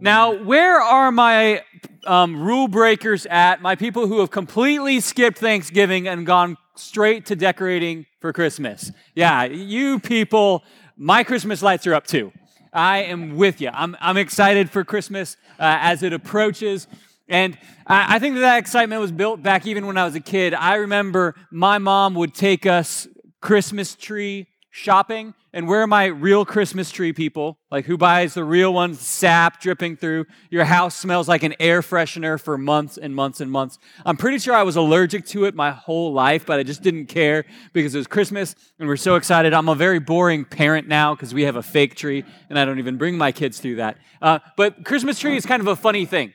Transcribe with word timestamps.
Now, 0.00 0.32
where 0.32 0.80
are 0.80 1.10
my 1.10 1.62
um, 2.06 2.40
rule 2.40 2.68
breakers 2.68 3.26
at? 3.26 3.60
My 3.60 3.74
people 3.74 4.06
who 4.06 4.20
have 4.20 4.30
completely 4.30 5.00
skipped 5.00 5.38
Thanksgiving 5.38 6.06
and 6.06 6.24
gone 6.24 6.56
straight 6.76 7.26
to 7.26 7.36
decorating 7.36 8.06
for 8.20 8.32
Christmas. 8.32 8.92
Yeah, 9.16 9.44
you 9.44 9.98
people, 9.98 10.62
my 10.96 11.24
Christmas 11.24 11.62
lights 11.62 11.84
are 11.88 11.94
up 11.94 12.06
too. 12.06 12.32
I 12.72 12.98
am 13.04 13.36
with 13.36 13.60
you. 13.60 13.70
I'm, 13.72 13.96
I'm 14.00 14.16
excited 14.16 14.70
for 14.70 14.84
Christmas 14.84 15.36
uh, 15.58 15.78
as 15.80 16.04
it 16.04 16.12
approaches. 16.12 16.86
And 17.28 17.58
I, 17.84 18.16
I 18.16 18.18
think 18.20 18.36
that, 18.36 18.42
that 18.42 18.58
excitement 18.58 19.00
was 19.00 19.10
built 19.10 19.42
back 19.42 19.66
even 19.66 19.86
when 19.86 19.98
I 19.98 20.04
was 20.04 20.14
a 20.14 20.20
kid. 20.20 20.54
I 20.54 20.76
remember 20.76 21.34
my 21.50 21.78
mom 21.78 22.14
would 22.14 22.34
take 22.34 22.66
us 22.66 23.08
Christmas 23.40 23.96
tree 23.96 24.46
shopping 24.78 25.34
and 25.52 25.66
where 25.66 25.82
are 25.82 25.86
my 25.86 26.06
real 26.06 26.44
Christmas 26.44 26.90
tree 26.90 27.12
people? 27.12 27.58
Like 27.70 27.84
who 27.86 27.96
buys 27.96 28.34
the 28.34 28.44
real 28.44 28.72
ones, 28.72 29.00
sap 29.00 29.60
dripping 29.60 29.96
through? 29.96 30.26
Your 30.50 30.64
house 30.64 30.94
smells 30.94 31.26
like 31.26 31.42
an 31.42 31.54
air 31.58 31.80
freshener 31.80 32.40
for 32.40 32.56
months 32.56 32.96
and 32.96 33.14
months 33.14 33.40
and 33.40 33.50
months. 33.50 33.78
I'm 34.06 34.16
pretty 34.16 34.38
sure 34.38 34.54
I 34.54 34.62
was 34.62 34.76
allergic 34.76 35.26
to 35.26 35.46
it 35.46 35.54
my 35.54 35.72
whole 35.72 36.12
life, 36.12 36.46
but 36.46 36.60
I 36.60 36.62
just 36.62 36.82
didn't 36.82 37.06
care 37.06 37.44
because 37.72 37.94
it 37.94 37.98
was 37.98 38.06
Christmas 38.06 38.54
and 38.78 38.88
we're 38.88 38.96
so 38.96 39.16
excited. 39.16 39.52
I'm 39.52 39.68
a 39.68 39.74
very 39.74 39.98
boring 39.98 40.44
parent 40.44 40.86
now 40.86 41.14
because 41.14 41.34
we 41.34 41.42
have 41.42 41.56
a 41.56 41.62
fake 41.62 41.96
tree 41.96 42.24
and 42.48 42.58
I 42.58 42.64
don't 42.64 42.78
even 42.78 42.96
bring 42.96 43.18
my 43.18 43.32
kids 43.32 43.58
through 43.58 43.76
that. 43.76 43.98
Uh, 44.22 44.38
but 44.56 44.84
Christmas 44.84 45.18
tree 45.18 45.36
is 45.36 45.44
kind 45.44 45.60
of 45.60 45.66
a 45.66 45.76
funny 45.76 46.06
thing. 46.06 46.34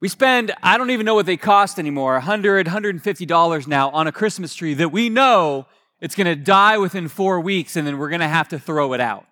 We 0.00 0.08
spend, 0.08 0.52
I 0.62 0.78
don't 0.78 0.90
even 0.90 1.06
know 1.06 1.14
what 1.14 1.26
they 1.26 1.36
cost 1.36 1.78
anymore, 1.78 2.20
$100, 2.20 2.64
$150 2.64 3.66
now 3.66 3.90
on 3.90 4.06
a 4.06 4.12
Christmas 4.12 4.54
tree 4.54 4.74
that 4.74 4.90
we 4.90 5.08
know 5.08 5.66
it's 6.00 6.14
going 6.14 6.26
to 6.26 6.36
die 6.36 6.78
within 6.78 7.08
four 7.08 7.40
weeks, 7.40 7.76
and 7.76 7.86
then 7.86 7.98
we're 7.98 8.08
going 8.10 8.20
to 8.20 8.28
have 8.28 8.48
to 8.48 8.58
throw 8.58 8.92
it 8.92 9.00
out. 9.00 9.26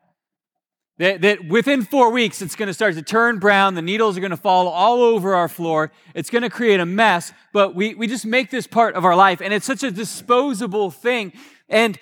That, 0.98 1.22
that 1.22 1.48
within 1.48 1.82
four 1.82 2.10
weeks, 2.10 2.40
it's 2.40 2.54
going 2.54 2.68
to 2.68 2.74
start 2.74 2.94
to 2.94 3.02
turn 3.02 3.40
brown. 3.40 3.74
The 3.74 3.82
needles 3.82 4.16
are 4.16 4.20
going 4.20 4.30
to 4.30 4.36
fall 4.36 4.68
all 4.68 5.02
over 5.02 5.34
our 5.34 5.48
floor. 5.48 5.90
It's 6.14 6.30
going 6.30 6.42
to 6.42 6.50
create 6.50 6.78
a 6.78 6.86
mess, 6.86 7.32
but 7.52 7.74
we, 7.74 7.94
we 7.94 8.06
just 8.06 8.24
make 8.24 8.50
this 8.50 8.66
part 8.66 8.94
of 8.94 9.04
our 9.04 9.16
life, 9.16 9.40
and 9.40 9.52
it's 9.52 9.66
such 9.66 9.82
a 9.82 9.90
disposable 9.90 10.90
thing. 10.90 11.32
And 11.68 11.98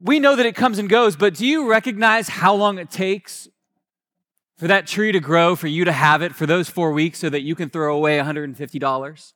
we 0.00 0.18
know 0.18 0.34
that 0.34 0.44
it 0.44 0.56
comes 0.56 0.78
and 0.78 0.88
goes, 0.88 1.14
but 1.14 1.34
do 1.34 1.46
you 1.46 1.70
recognize 1.70 2.28
how 2.28 2.54
long 2.54 2.78
it 2.78 2.90
takes 2.90 3.48
for 4.56 4.66
that 4.66 4.86
tree 4.86 5.12
to 5.12 5.20
grow, 5.20 5.54
for 5.54 5.68
you 5.68 5.84
to 5.84 5.92
have 5.92 6.20
it 6.20 6.34
for 6.34 6.46
those 6.46 6.68
four 6.68 6.92
weeks 6.92 7.20
so 7.20 7.30
that 7.30 7.42
you 7.42 7.54
can 7.54 7.70
throw 7.70 7.96
away 7.96 8.18
$150? 8.18 9.32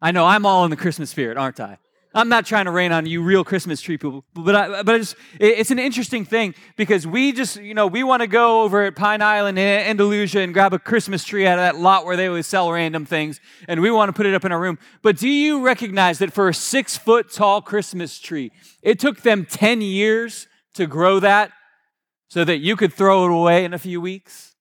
I 0.00 0.10
know 0.10 0.26
I'm 0.26 0.46
all 0.46 0.64
in 0.64 0.70
the 0.70 0.76
Christmas 0.76 1.10
spirit, 1.10 1.36
aren't 1.36 1.60
I? 1.60 1.78
I'm 2.14 2.28
not 2.28 2.44
trying 2.44 2.66
to 2.66 2.70
rain 2.70 2.92
on 2.92 3.06
you 3.06 3.22
real 3.22 3.42
Christmas 3.42 3.80
tree 3.80 3.96
people, 3.96 4.24
but 4.34 4.54
I, 4.54 4.82
but 4.82 5.14
it's, 5.40 5.70
an 5.70 5.78
interesting 5.78 6.24
thing 6.26 6.54
because 6.76 7.06
we 7.06 7.32
just, 7.32 7.56
you 7.56 7.72
know, 7.72 7.86
we 7.86 8.02
want 8.02 8.20
to 8.20 8.26
go 8.26 8.62
over 8.62 8.84
at 8.84 8.94
Pine 8.94 9.22
Island 9.22 9.58
in 9.58 9.66
Andalusia 9.66 10.40
and 10.40 10.52
grab 10.52 10.74
a 10.74 10.78
Christmas 10.78 11.24
tree 11.24 11.46
out 11.46 11.58
of 11.58 11.62
that 11.62 11.80
lot 11.80 12.04
where 12.04 12.16
they 12.16 12.26
always 12.26 12.46
sell 12.46 12.70
random 12.70 13.06
things, 13.06 13.40
and 13.66 13.80
we 13.80 13.90
want 13.90 14.10
to 14.10 14.12
put 14.12 14.26
it 14.26 14.34
up 14.34 14.44
in 14.44 14.52
our 14.52 14.60
room. 14.60 14.78
But 15.00 15.16
do 15.16 15.28
you 15.28 15.64
recognize 15.64 16.18
that 16.18 16.32
for 16.32 16.48
a 16.48 16.54
six 16.54 16.98
foot 16.98 17.32
tall 17.32 17.62
Christmas 17.62 18.18
tree, 18.18 18.52
it 18.82 18.98
took 18.98 19.22
them 19.22 19.46
10 19.46 19.80
years 19.80 20.46
to 20.74 20.86
grow 20.86 21.18
that 21.20 21.52
so 22.28 22.44
that 22.44 22.58
you 22.58 22.76
could 22.76 22.92
throw 22.92 23.24
it 23.24 23.30
away 23.30 23.64
in 23.64 23.72
a 23.72 23.78
few 23.78 24.00
weeks? 24.00 24.51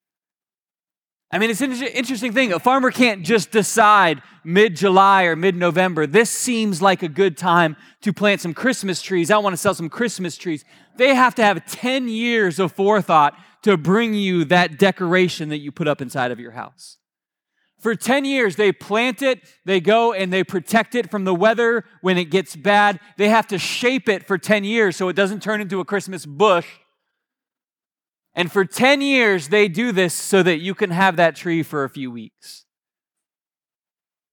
I 1.34 1.40
mean, 1.40 1.50
it's 1.50 1.62
an 1.62 1.72
interesting 1.72 2.34
thing. 2.34 2.52
A 2.52 2.60
farmer 2.60 2.92
can't 2.92 3.24
just 3.24 3.52
decide 3.52 4.22
mid 4.44 4.76
July 4.76 5.24
or 5.24 5.36
mid 5.36 5.56
November, 5.56 6.06
this 6.06 6.30
seems 6.30 6.82
like 6.82 7.04
a 7.04 7.08
good 7.08 7.38
time 7.38 7.78
to 8.02 8.12
plant 8.12 8.42
some 8.42 8.54
Christmas 8.54 9.02
trees. 9.02 9.32
I 9.32 9.38
want 9.38 9.54
to 9.54 9.58
sell 9.58 9.74
some 9.74 9.90
Christmas 9.90 10.36
trees. 10.36 10.66
They 10.98 11.16
have 11.16 11.36
to 11.36 11.44
have 11.44 11.66
10 11.66 12.08
years 12.10 12.60
of 12.60 12.72
forethought 12.72 13.38
to 13.64 13.78
bring 13.78 14.14
you 14.14 14.44
that 14.46 14.78
decoration 14.78 15.50
that 15.50 15.60
you 15.60 15.72
put 15.72 15.88
up 15.88 16.02
inside 16.02 16.32
of 16.32 16.40
your 16.40 16.52
house. 16.52 16.98
For 17.80 17.96
10 17.96 18.26
years, 18.26 18.58
they 18.58 18.72
plant 18.72 19.22
it, 19.22 19.40
they 19.66 19.80
go 19.80 20.14
and 20.14 20.32
they 20.32 20.44
protect 20.44 20.94
it 20.96 21.10
from 21.10 21.24
the 21.24 21.34
weather 21.34 21.84
when 22.02 22.18
it 22.18 22.26
gets 22.26 22.56
bad. 22.56 23.00
They 23.18 23.30
have 23.30 23.48
to 23.48 23.58
shape 23.58 24.08
it 24.08 24.28
for 24.28 24.38
10 24.38 24.64
years 24.64 24.96
so 24.96 25.10
it 25.10 25.16
doesn't 25.16 25.42
turn 25.42 25.62
into 25.62 25.80
a 25.80 25.86
Christmas 25.86 26.26
bush 26.26 26.68
and 28.34 28.52
for 28.52 28.64
10 28.66 29.02
years, 29.02 29.50
they 29.50 29.68
do 29.68 29.92
this 29.92 30.14
so 30.14 30.42
that 30.44 30.60
you 30.60 30.74
can 30.74 30.92
have 30.92 31.18
that 31.18 31.36
tree 31.36 31.64
for 31.64 31.84
a 31.84 31.90
few 31.90 32.10
weeks. 32.10 32.66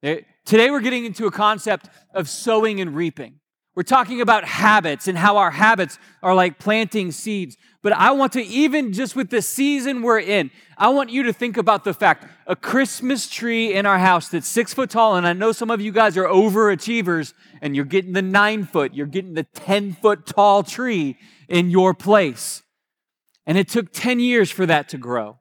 Today, 0.02 0.70
we're 0.70 0.80
getting 0.80 1.04
into 1.04 1.26
a 1.26 1.30
concept 1.32 1.88
of 2.14 2.28
sowing 2.28 2.80
and 2.80 2.94
reaping. 2.94 3.40
We're 3.74 3.82
talking 3.82 4.20
about 4.20 4.44
habits 4.44 5.06
and 5.06 5.16
how 5.16 5.36
our 5.36 5.50
habits 5.50 5.98
are 6.22 6.34
like 6.34 6.58
planting 6.58 7.12
seeds. 7.12 7.56
But 7.82 7.92
I 7.92 8.10
want 8.10 8.32
to, 8.32 8.42
even 8.42 8.92
just 8.92 9.14
with 9.14 9.30
the 9.30 9.40
season 9.40 10.02
we're 10.02 10.18
in, 10.18 10.50
I 10.76 10.88
want 10.88 11.10
you 11.10 11.24
to 11.24 11.32
think 11.32 11.56
about 11.56 11.84
the 11.84 11.94
fact 11.94 12.26
a 12.46 12.56
Christmas 12.56 13.28
tree 13.28 13.72
in 13.72 13.86
our 13.86 13.98
house 13.98 14.28
that's 14.28 14.48
six 14.48 14.74
foot 14.74 14.90
tall. 14.90 15.14
And 15.14 15.26
I 15.26 15.32
know 15.32 15.52
some 15.52 15.70
of 15.70 15.80
you 15.80 15.92
guys 15.92 16.16
are 16.16 16.24
overachievers 16.24 17.34
and 17.62 17.76
you're 17.76 17.84
getting 17.84 18.14
the 18.14 18.22
nine 18.22 18.64
foot, 18.64 18.94
you're 18.94 19.06
getting 19.06 19.34
the 19.34 19.44
10 19.44 19.92
foot 19.92 20.26
tall 20.26 20.64
tree 20.64 21.16
in 21.48 21.70
your 21.70 21.94
place. 21.94 22.62
And 23.48 23.56
it 23.56 23.66
took 23.66 23.92
10 23.94 24.20
years 24.20 24.50
for 24.50 24.66
that 24.66 24.90
to 24.90 24.98
grow. 24.98 25.38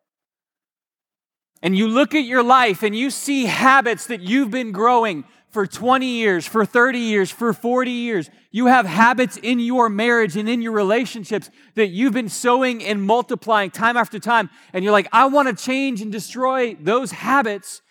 And 1.61 1.77
you 1.77 1.89
look 1.89 2.15
at 2.15 2.23
your 2.23 2.41
life 2.41 2.81
and 2.81 2.95
you 2.95 3.09
see 3.09 3.45
habits 3.45 4.07
that 4.07 4.21
you've 4.21 4.49
been 4.49 4.71
growing 4.71 5.25
for 5.49 5.67
20 5.67 6.05
years, 6.05 6.47
for 6.47 6.65
30 6.65 6.99
years, 6.99 7.29
for 7.29 7.51
40 7.51 7.91
years. 7.91 8.29
You 8.49 8.67
have 8.67 8.85
habits 8.85 9.35
in 9.35 9.59
your 9.59 9.89
marriage 9.89 10.37
and 10.37 10.47
in 10.47 10.61
your 10.61 10.71
relationships 10.71 11.49
that 11.75 11.87
you've 11.87 12.13
been 12.13 12.29
sowing 12.29 12.81
and 12.81 13.03
multiplying 13.03 13.71
time 13.71 13.97
after 13.97 14.19
time. 14.19 14.49
And 14.71 14.85
you're 14.85 14.93
like, 14.93 15.09
I 15.11 15.25
want 15.25 15.49
to 15.49 15.65
change 15.65 16.01
and 16.01 16.09
destroy 16.09 16.75
those 16.75 17.11
habits. 17.11 17.81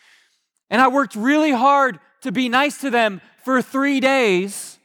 And 0.71 0.81
I 0.81 0.89
worked 0.89 1.15
really 1.15 1.53
hard 1.53 1.99
to 2.23 2.33
be 2.33 2.49
nice 2.49 2.79
to 2.79 2.89
them 2.89 3.21
for 3.45 3.61
three 3.61 4.01
days. 4.01 4.79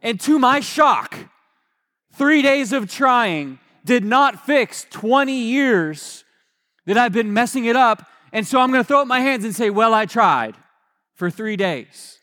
And 0.00 0.18
to 0.20 0.38
my 0.38 0.60
shock, 0.60 1.18
three 2.14 2.40
days 2.40 2.72
of 2.72 2.90
trying, 2.90 3.58
did 3.84 4.04
not 4.04 4.44
fix 4.46 4.86
20 4.90 5.32
years 5.32 6.24
that 6.86 6.96
I've 6.96 7.12
been 7.12 7.32
messing 7.32 7.66
it 7.66 7.76
up. 7.76 8.08
And 8.32 8.46
so 8.46 8.60
I'm 8.60 8.70
going 8.70 8.82
to 8.82 8.86
throw 8.86 9.02
up 9.02 9.06
my 9.06 9.20
hands 9.20 9.44
and 9.44 9.54
say, 9.54 9.70
Well, 9.70 9.94
I 9.94 10.06
tried 10.06 10.56
for 11.14 11.30
three 11.30 11.56
days. 11.56 12.18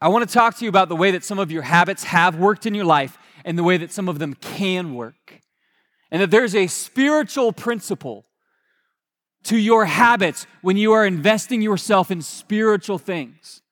I 0.00 0.08
want 0.08 0.28
to 0.28 0.32
talk 0.32 0.56
to 0.58 0.64
you 0.64 0.68
about 0.68 0.88
the 0.88 0.96
way 0.96 1.10
that 1.12 1.24
some 1.24 1.38
of 1.38 1.50
your 1.50 1.62
habits 1.62 2.04
have 2.04 2.36
worked 2.36 2.66
in 2.66 2.74
your 2.74 2.84
life 2.84 3.16
and 3.44 3.56
the 3.56 3.62
way 3.62 3.78
that 3.78 3.90
some 3.90 4.08
of 4.08 4.18
them 4.18 4.34
can 4.34 4.94
work. 4.94 5.40
And 6.10 6.20
that 6.20 6.30
there's 6.30 6.54
a 6.54 6.66
spiritual 6.66 7.52
principle 7.52 8.26
to 9.44 9.56
your 9.56 9.86
habits 9.86 10.46
when 10.60 10.76
you 10.76 10.92
are 10.92 11.06
investing 11.06 11.62
yourself 11.62 12.10
in 12.10 12.20
spiritual 12.20 12.98
things. 12.98 13.62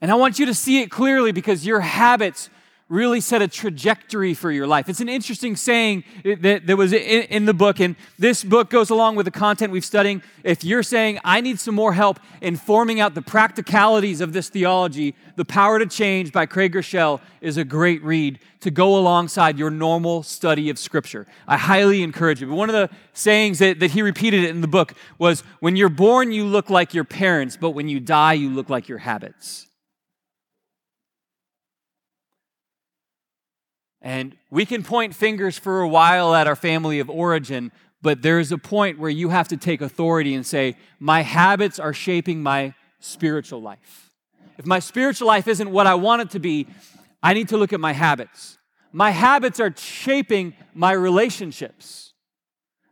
And 0.00 0.10
I 0.10 0.14
want 0.14 0.38
you 0.38 0.46
to 0.46 0.54
see 0.54 0.80
it 0.80 0.90
clearly 0.90 1.32
because 1.32 1.66
your 1.66 1.80
habits 1.80 2.48
really 2.88 3.20
set 3.20 3.42
a 3.42 3.48
trajectory 3.48 4.32
for 4.32 4.50
your 4.50 4.66
life. 4.66 4.88
It's 4.88 5.00
an 5.00 5.08
interesting 5.08 5.56
saying 5.56 6.04
that, 6.22 6.66
that 6.66 6.76
was 6.76 6.92
in, 6.92 7.22
in, 7.22 7.44
the 7.44 7.54
book, 7.54 7.80
and 7.80 7.96
this 8.16 8.44
book 8.44 8.70
goes 8.70 8.90
along 8.90 9.16
with 9.16 9.24
the 9.24 9.32
content 9.32 9.72
we've 9.72 9.84
studying. 9.84 10.22
If 10.44 10.62
you're 10.62 10.84
saying, 10.84 11.18
I 11.24 11.40
need 11.40 11.58
some 11.58 11.74
more 11.74 11.92
help 11.94 12.20
in 12.40 12.56
forming 12.56 13.00
out 13.00 13.14
the 13.14 13.22
practicalities 13.22 14.20
of 14.20 14.32
this 14.32 14.48
theology, 14.50 15.16
The 15.34 15.44
Power 15.44 15.80
to 15.80 15.86
Change 15.86 16.30
by 16.30 16.46
Craig 16.46 16.74
Groeschel 16.74 17.20
is 17.40 17.56
a 17.56 17.64
great 17.64 18.04
read 18.04 18.38
to 18.60 18.70
go 18.70 18.96
alongside 18.96 19.58
your 19.58 19.70
normal 19.70 20.22
study 20.22 20.70
of 20.70 20.78
Scripture. 20.78 21.26
I 21.48 21.56
highly 21.56 22.04
encourage 22.04 22.40
it. 22.40 22.46
But 22.46 22.54
one 22.54 22.70
of 22.70 22.74
the 22.74 22.94
sayings 23.14 23.58
that, 23.58 23.80
that 23.80 23.90
he 23.90 24.02
repeated 24.02 24.44
in 24.44 24.60
the 24.60 24.68
book 24.68 24.94
was, 25.18 25.40
When 25.58 25.74
you're 25.74 25.88
born, 25.88 26.30
you 26.30 26.44
look 26.44 26.70
like 26.70 26.94
your 26.94 27.04
parents, 27.04 27.56
but 27.56 27.70
when 27.70 27.88
you 27.88 27.98
die, 27.98 28.34
you 28.34 28.48
look 28.48 28.70
like 28.70 28.88
your 28.88 28.98
habits. 28.98 29.66
And 34.06 34.36
we 34.52 34.64
can 34.66 34.84
point 34.84 35.16
fingers 35.16 35.58
for 35.58 35.80
a 35.80 35.88
while 35.88 36.32
at 36.32 36.46
our 36.46 36.54
family 36.54 37.00
of 37.00 37.10
origin, 37.10 37.72
but 38.02 38.22
there's 38.22 38.52
a 38.52 38.56
point 38.56 39.00
where 39.00 39.10
you 39.10 39.30
have 39.30 39.48
to 39.48 39.56
take 39.56 39.80
authority 39.80 40.32
and 40.36 40.46
say, 40.46 40.76
My 41.00 41.22
habits 41.22 41.80
are 41.80 41.92
shaping 41.92 42.40
my 42.40 42.74
spiritual 43.00 43.60
life. 43.60 44.12
If 44.58 44.64
my 44.64 44.78
spiritual 44.78 45.26
life 45.26 45.48
isn't 45.48 45.68
what 45.68 45.88
I 45.88 45.96
want 45.96 46.22
it 46.22 46.30
to 46.30 46.38
be, 46.38 46.68
I 47.20 47.34
need 47.34 47.48
to 47.48 47.56
look 47.56 47.72
at 47.72 47.80
my 47.80 47.92
habits. 47.92 48.58
My 48.92 49.10
habits 49.10 49.58
are 49.58 49.74
shaping 49.76 50.54
my 50.72 50.92
relationships. 50.92 52.12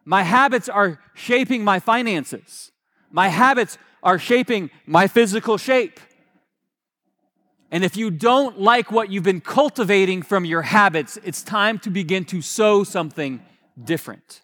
My 0.04 0.24
habits 0.24 0.68
are 0.68 0.98
shaping 1.14 1.62
my 1.62 1.78
finances. 1.78 2.72
My 3.12 3.28
habits 3.28 3.78
are 4.02 4.18
shaping 4.18 4.68
my 4.84 5.06
physical 5.06 5.58
shape. 5.58 6.00
And 7.70 7.84
if 7.84 7.96
you 7.96 8.10
don't 8.10 8.60
like 8.60 8.92
what 8.92 9.10
you've 9.10 9.24
been 9.24 9.40
cultivating 9.40 10.22
from 10.22 10.44
your 10.44 10.62
habits, 10.62 11.18
it's 11.24 11.42
time 11.42 11.78
to 11.80 11.90
begin 11.90 12.24
to 12.26 12.40
sow 12.40 12.84
something 12.84 13.42
different. 13.82 14.42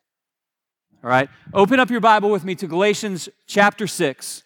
All 1.05 1.11
right? 1.11 1.29
Open 1.55 1.81
up 1.81 1.91
your 1.91 2.01
Bible 2.01 2.31
with 2.31 2.45
me 2.45 2.55
to 2.57 2.67
Galatians 2.67 3.29
chapter 3.47 3.87
6. 3.87 4.43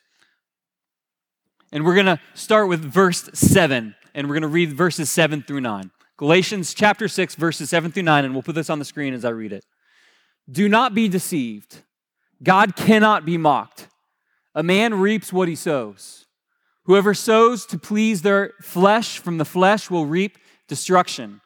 And 1.72 1.84
we're 1.84 1.94
going 1.94 2.06
to 2.06 2.20
start 2.34 2.68
with 2.68 2.80
verse 2.80 3.28
7. 3.32 3.94
And 4.14 4.28
we're 4.28 4.34
going 4.34 4.42
to 4.42 4.48
read 4.48 4.72
verses 4.72 5.10
7 5.10 5.42
through 5.42 5.60
9. 5.60 5.90
Galatians 6.16 6.74
chapter 6.74 7.08
6, 7.08 7.34
verses 7.34 7.70
7 7.70 7.90
through 7.90 8.04
9, 8.04 8.24
and 8.24 8.34
we'll 8.34 8.42
put 8.42 8.54
this 8.54 8.70
on 8.70 8.78
the 8.78 8.84
screen 8.84 9.14
as 9.14 9.24
I 9.24 9.30
read 9.30 9.52
it. 9.52 9.64
Do 10.48 10.68
not 10.68 10.94
be 10.94 11.08
deceived. 11.08 11.78
God 12.42 12.76
cannot 12.76 13.24
be 13.24 13.36
mocked. 13.36 13.88
A 14.54 14.62
man 14.62 14.94
reaps 14.94 15.32
what 15.32 15.48
he 15.48 15.56
sows. 15.56 16.23
Whoever 16.84 17.14
sows 17.14 17.64
to 17.66 17.78
please 17.78 18.22
their 18.22 18.52
flesh 18.60 19.18
from 19.18 19.38
the 19.38 19.44
flesh 19.44 19.90
will 19.90 20.06
reap 20.06 20.38
destruction. 20.68 21.40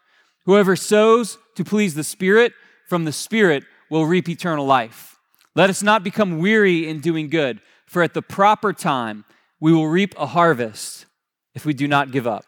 Whoever 0.47 0.75
sows 0.77 1.39
to 1.55 1.65
please 1.65 1.95
the 1.95 2.05
Spirit 2.05 2.53
from 2.89 3.05
the 3.05 3.13
Spirit 3.13 3.65
will 3.91 4.07
reap 4.07 4.29
eternal 4.29 4.67
life. 4.67 5.17
Let 5.55 5.71
us 5.71 5.83
not 5.83 6.03
become 6.03 6.39
weary 6.39 6.89
in 6.89 7.01
doing 7.01 7.29
good, 7.29 7.61
for 7.87 8.03
at 8.03 8.15
the 8.15 8.23
proper 8.23 8.73
time 8.73 9.25
we 9.61 9.73
will 9.73 9.89
reap 9.89 10.15
a 10.19 10.27
harvest 10.27 11.07
if 11.55 11.65
we 11.65 11.75
do 11.75 11.89
not 11.89 12.11
give 12.11 12.27
up. 12.27 12.45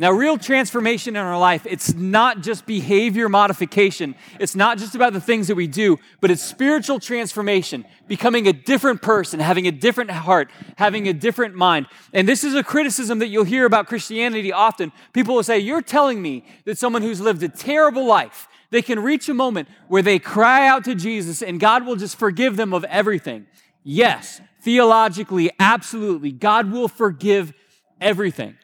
Now, 0.00 0.12
real 0.12 0.38
transformation 0.38 1.14
in 1.14 1.22
our 1.22 1.38
life, 1.38 1.66
it's 1.66 1.92
not 1.92 2.40
just 2.40 2.64
behavior 2.64 3.28
modification. 3.28 4.14
It's 4.38 4.56
not 4.56 4.78
just 4.78 4.94
about 4.94 5.12
the 5.12 5.20
things 5.20 5.48
that 5.48 5.56
we 5.56 5.66
do, 5.66 5.98
but 6.22 6.30
it's 6.30 6.42
spiritual 6.42 7.00
transformation, 7.00 7.84
becoming 8.08 8.48
a 8.48 8.54
different 8.54 9.02
person, 9.02 9.40
having 9.40 9.66
a 9.66 9.70
different 9.70 10.10
heart, 10.10 10.50
having 10.78 11.06
a 11.06 11.12
different 11.12 11.54
mind. 11.54 11.86
And 12.14 12.26
this 12.26 12.44
is 12.44 12.54
a 12.54 12.62
criticism 12.62 13.18
that 13.18 13.26
you'll 13.26 13.44
hear 13.44 13.66
about 13.66 13.88
Christianity 13.88 14.54
often. 14.54 14.90
People 15.12 15.34
will 15.34 15.42
say, 15.42 15.58
You're 15.58 15.82
telling 15.82 16.22
me 16.22 16.46
that 16.64 16.78
someone 16.78 17.02
who's 17.02 17.20
lived 17.20 17.42
a 17.42 17.50
terrible 17.50 18.06
life, 18.06 18.48
they 18.70 18.80
can 18.80 19.00
reach 19.00 19.28
a 19.28 19.34
moment 19.34 19.68
where 19.88 20.00
they 20.00 20.18
cry 20.18 20.66
out 20.66 20.82
to 20.84 20.94
Jesus 20.94 21.42
and 21.42 21.60
God 21.60 21.84
will 21.84 21.96
just 21.96 22.16
forgive 22.16 22.56
them 22.56 22.72
of 22.72 22.84
everything. 22.84 23.46
Yes, 23.84 24.40
theologically, 24.62 25.50
absolutely. 25.60 26.32
God 26.32 26.72
will 26.72 26.88
forgive 26.88 27.52
everything. 28.00 28.56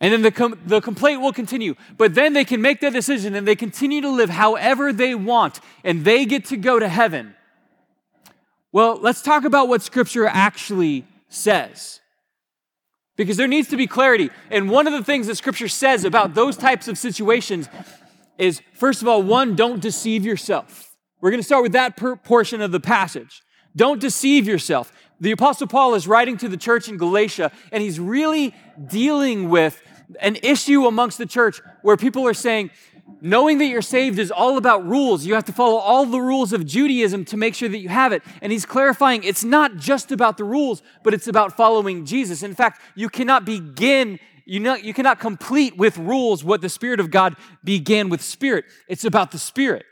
And 0.00 0.12
then 0.12 0.22
the, 0.22 0.30
com- 0.30 0.58
the 0.64 0.80
complaint 0.80 1.20
will 1.20 1.32
continue. 1.32 1.74
But 1.98 2.14
then 2.14 2.32
they 2.32 2.44
can 2.44 2.62
make 2.62 2.80
their 2.80 2.90
decision 2.90 3.34
and 3.34 3.46
they 3.46 3.56
continue 3.56 4.00
to 4.00 4.10
live 4.10 4.30
however 4.30 4.92
they 4.92 5.14
want 5.14 5.60
and 5.84 6.04
they 6.04 6.24
get 6.24 6.46
to 6.46 6.56
go 6.56 6.78
to 6.78 6.88
heaven. 6.88 7.34
Well, 8.72 8.98
let's 9.00 9.20
talk 9.20 9.44
about 9.44 9.68
what 9.68 9.82
Scripture 9.82 10.26
actually 10.26 11.04
says. 11.28 12.00
Because 13.16 13.36
there 13.36 13.48
needs 13.48 13.68
to 13.68 13.76
be 13.76 13.86
clarity. 13.86 14.30
And 14.50 14.70
one 14.70 14.86
of 14.86 14.94
the 14.94 15.04
things 15.04 15.26
that 15.26 15.36
Scripture 15.36 15.68
says 15.68 16.04
about 16.04 16.34
those 16.34 16.56
types 16.56 16.88
of 16.88 16.96
situations 16.96 17.68
is 18.38 18.62
first 18.72 19.02
of 19.02 19.08
all, 19.08 19.22
one, 19.22 19.54
don't 19.54 19.80
deceive 19.80 20.24
yourself. 20.24 20.96
We're 21.20 21.30
going 21.30 21.40
to 21.40 21.46
start 21.46 21.62
with 21.62 21.72
that 21.72 21.98
per- 21.98 22.16
portion 22.16 22.62
of 22.62 22.72
the 22.72 22.80
passage. 22.80 23.42
Don't 23.76 24.00
deceive 24.00 24.48
yourself. 24.48 24.90
The 25.20 25.32
Apostle 25.32 25.66
Paul 25.66 25.94
is 25.94 26.08
writing 26.08 26.38
to 26.38 26.48
the 26.48 26.56
church 26.56 26.88
in 26.88 26.96
Galatia, 26.96 27.52
and 27.70 27.82
he's 27.82 28.00
really 28.00 28.54
dealing 28.88 29.50
with 29.50 29.82
an 30.20 30.36
issue 30.42 30.86
amongst 30.86 31.18
the 31.18 31.26
church 31.26 31.60
where 31.82 31.96
people 31.96 32.26
are 32.26 32.34
saying, 32.34 32.70
knowing 33.20 33.58
that 33.58 33.66
you're 33.66 33.82
saved 33.82 34.18
is 34.18 34.30
all 34.30 34.56
about 34.56 34.86
rules. 34.86 35.26
You 35.26 35.34
have 35.34 35.44
to 35.44 35.52
follow 35.52 35.76
all 35.76 36.06
the 36.06 36.20
rules 36.20 36.52
of 36.52 36.66
Judaism 36.66 37.24
to 37.26 37.36
make 37.36 37.54
sure 37.54 37.68
that 37.68 37.78
you 37.78 37.88
have 37.88 38.12
it. 38.12 38.22
And 38.40 38.52
he's 38.52 38.66
clarifying 38.66 39.22
it's 39.22 39.44
not 39.44 39.76
just 39.76 40.12
about 40.12 40.36
the 40.36 40.44
rules, 40.44 40.82
but 41.02 41.14
it's 41.14 41.26
about 41.26 41.56
following 41.56 42.04
Jesus. 42.04 42.42
In 42.42 42.54
fact, 42.54 42.80
you 42.94 43.08
cannot 43.08 43.44
begin, 43.44 44.18
you, 44.44 44.60
know, 44.60 44.74
you 44.74 44.94
cannot 44.94 45.20
complete 45.20 45.76
with 45.76 45.98
rules 45.98 46.44
what 46.44 46.60
the 46.60 46.68
Spirit 46.68 47.00
of 47.00 47.10
God 47.10 47.36
began 47.64 48.08
with 48.08 48.22
Spirit. 48.22 48.64
It's 48.88 49.04
about 49.04 49.30
the 49.32 49.38
Spirit. 49.38 49.84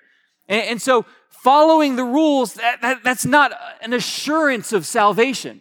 And, 0.48 0.62
and 0.62 0.82
so 0.82 1.04
following 1.28 1.96
the 1.96 2.04
rules, 2.04 2.54
that, 2.54 2.80
that, 2.82 3.02
that's 3.04 3.26
not 3.26 3.52
an 3.80 3.92
assurance 3.92 4.72
of 4.72 4.86
salvation. 4.86 5.60